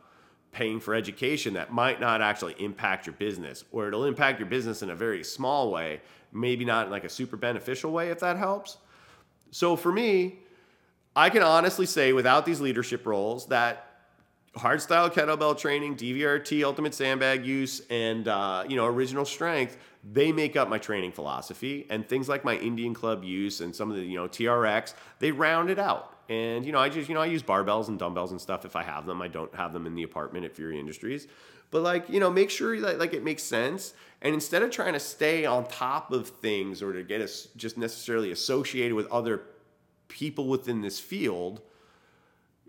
[0.55, 4.81] paying for education that might not actually impact your business or it'll impact your business
[4.81, 6.01] in a very small way
[6.31, 8.77] maybe not in like a super beneficial way if that helps
[9.51, 10.39] so for me
[11.15, 13.87] I can honestly say, without these leadership roles, that
[14.57, 20.57] hardstyle kettlebell training, DVRT, ultimate sandbag use, and uh, you know original strength, they make
[20.57, 21.87] up my training philosophy.
[21.89, 25.31] And things like my Indian club use and some of the you know TRX, they
[25.31, 26.14] round it out.
[26.29, 28.75] And you know, I just you know I use barbells and dumbbells and stuff if
[28.75, 29.21] I have them.
[29.21, 31.27] I don't have them in the apartment at Fury Industries,
[31.71, 33.93] but like you know, make sure that like it makes sense.
[34.21, 37.77] And instead of trying to stay on top of things or to get us just
[37.77, 39.43] necessarily associated with other
[40.07, 41.61] people within this field,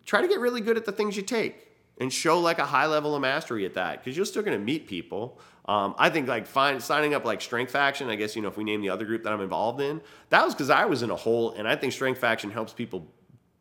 [0.05, 1.67] try to get really good at the things you take
[1.99, 4.65] and show like a high level of mastery at that because you're still going to
[4.65, 5.39] meet people.
[5.65, 8.57] Um, I think like find, signing up like Strength Faction, I guess, you know, if
[8.57, 10.01] we name the other group that I'm involved in,
[10.31, 11.53] that was because I was in a hole.
[11.53, 13.07] And I think Strength Faction helps people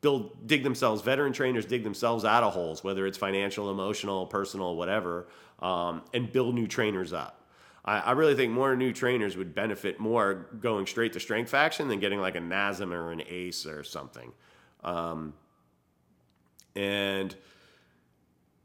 [0.06, 4.76] build, dig themselves, veteran trainers dig themselves out of holes, whether it's financial, emotional, personal,
[4.76, 5.26] whatever,
[5.64, 7.42] um, and build new trainers up.
[7.84, 11.88] I, I, really think more new trainers would benefit more going straight to strength faction
[11.88, 14.32] than getting like a NASM or an ACE or something.
[14.84, 15.34] Um,
[16.76, 17.36] and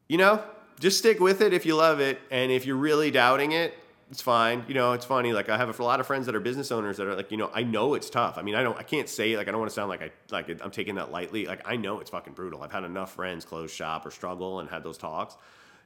[0.08, 0.44] you know,
[0.78, 2.20] just stick with it if you love it.
[2.30, 3.72] And if you're really doubting it,
[4.10, 4.64] it's fine.
[4.66, 5.32] You know, it's funny.
[5.32, 7.36] Like I have a lot of friends that are business owners that are like, you
[7.36, 8.38] know, I know it's tough.
[8.38, 10.10] I mean, I don't, I can't say like I don't want to sound like I
[10.30, 11.46] like I'm taking that lightly.
[11.46, 12.62] Like I know it's fucking brutal.
[12.62, 15.36] I've had enough friends close shop or struggle and had those talks.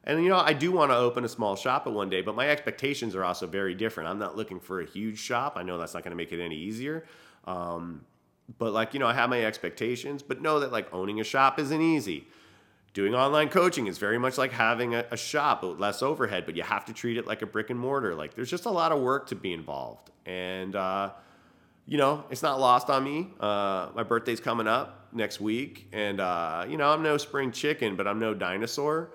[0.04, 2.34] And you know, I do want to open a small shop at one day, but
[2.34, 4.08] my expectations are also very different.
[4.08, 5.54] I'm not looking for a huge shop.
[5.56, 7.04] I know that's not going to make it any easier.
[7.46, 8.06] Um,
[8.58, 11.58] but like you know, I have my expectations, but know that like owning a shop
[11.58, 12.28] isn't easy
[12.94, 16.56] doing online coaching is very much like having a, a, shop with less overhead but
[16.56, 18.14] you have to treat it like a brick and mortar.
[18.14, 20.10] Like there's just a lot of work to be involved.
[20.24, 21.10] And uh,
[21.86, 23.28] you know it's not lost on me.
[23.38, 27.94] Uh, my birthday's coming up next week and uh, you know i'm no spring chicken
[27.96, 29.10] but i'm no dinosaur.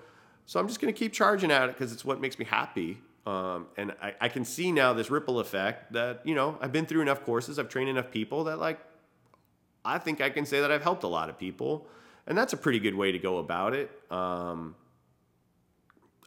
[0.46, 2.98] So i'm just going to keep charging at it because it's what makes me happy.
[3.26, 6.86] Um, and I, I can see now this ripple effect that you know i've been
[6.86, 8.80] through enough courses i've trained enough people that like
[9.84, 11.86] i think i can say that i've helped a lot of people
[12.26, 13.90] and that's a pretty good way to go about it.
[14.10, 14.74] Um,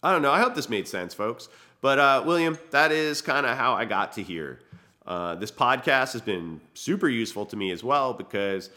[0.02, 0.32] I don't know.
[0.32, 1.48] I hope this made sense, folks.
[1.82, 4.60] But uh, William, that is kind of how I got to here.
[5.06, 8.70] Uh, this podcast has been super useful to me as well because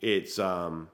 [0.00, 0.88] it's um,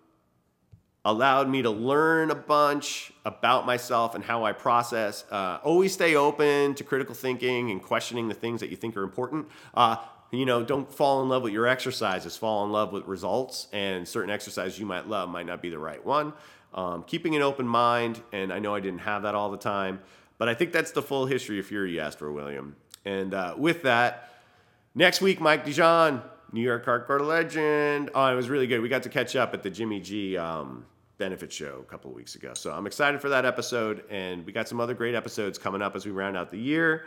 [1.05, 5.25] allowed me to learn a bunch about myself and how I process.
[5.31, 9.03] Uh, always stay open to critical thinking and questioning the things that you think are
[9.03, 9.49] important.
[9.75, 9.97] Uh,
[10.31, 13.67] you know, don't fall in love with your exercises, fall in love with results.
[13.73, 16.33] And certain exercises you might love might not be the right one.
[16.73, 20.01] Um, keeping an open mind, and I know I didn't have that all the time,
[20.39, 22.77] but I think that's the full history of Fury you asked for, William.
[23.05, 24.31] And uh, with that,
[24.95, 26.23] next week, Mike Dijon,
[26.53, 28.11] New York hardcore legend.
[28.15, 28.81] Oh, it was really good.
[28.81, 30.85] We got to catch up at the Jimmy G um,
[31.19, 32.55] benefit show a couple of weeks ago.
[32.55, 35.97] So I'm excited for that episode, and we got some other great episodes coming up
[35.97, 37.07] as we round out the year.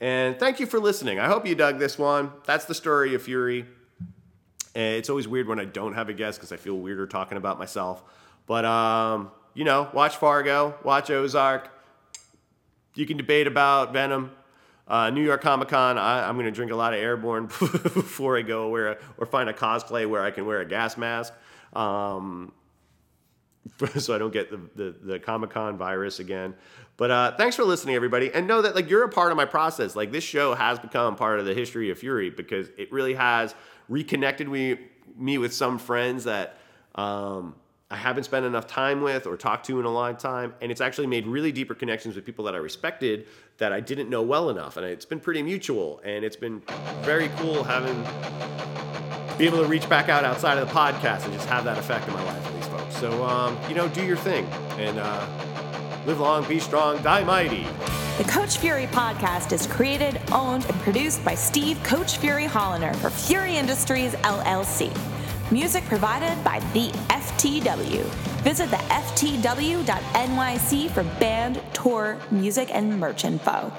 [0.00, 1.18] And thank you for listening.
[1.18, 2.32] I hope you dug this one.
[2.46, 3.66] That's the story of Fury.
[4.74, 7.58] It's always weird when I don't have a guest because I feel weirder talking about
[7.58, 8.02] myself.
[8.46, 11.70] But, um, you know, watch Fargo, watch Ozark.
[12.94, 14.32] You can debate about Venom.
[14.88, 18.42] Uh, New York Comic Con, I'm going to drink a lot of airborne before I
[18.42, 21.32] go wear a, or find a cosplay where I can wear a gas mask.
[21.74, 22.52] Um,
[23.98, 26.54] so I don't get the, the, the Comic Con virus again.
[26.96, 29.46] But uh, thanks for listening, everybody, and know that like you're a part of my
[29.46, 29.96] process.
[29.96, 33.54] Like this show has become part of the history of Fury because it really has
[33.88, 34.78] reconnected me
[35.16, 36.58] me with some friends that
[36.94, 37.54] um,
[37.90, 40.80] I haven't spent enough time with or talked to in a long time, and it's
[40.80, 43.26] actually made really deeper connections with people that I respected
[43.58, 46.62] that I didn't know well enough, and it's been pretty mutual, and it's been
[47.02, 48.04] very cool having
[49.38, 52.06] be able to reach back out outside of the podcast and just have that effect
[52.06, 52.39] in my life.
[52.90, 54.44] So um, you know, do your thing
[54.78, 54.98] and.
[54.98, 55.26] Uh,
[56.06, 57.66] Live long, be strong, die mighty.
[58.16, 63.10] The Coach Fury podcast is created, owned, and produced by Steve Coach Fury Hollander for
[63.10, 64.90] Fury Industries LLC.
[65.52, 68.04] Music provided by the FTW.
[68.44, 73.72] Visit the FTW.nyc for band, tour, music, and merch info.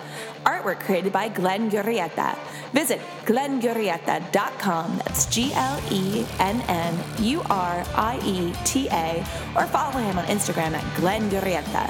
[0.44, 2.38] Artwork created by Glenn Gurrieta.
[2.74, 4.98] Visit glenngurrieta.com.
[4.98, 9.26] That's G L E N N U R I E T A.
[9.56, 11.90] Or follow him on Instagram at Glenn Gurrieta.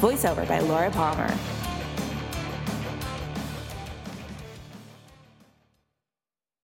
[0.00, 1.36] Voiceover by Laura Palmer.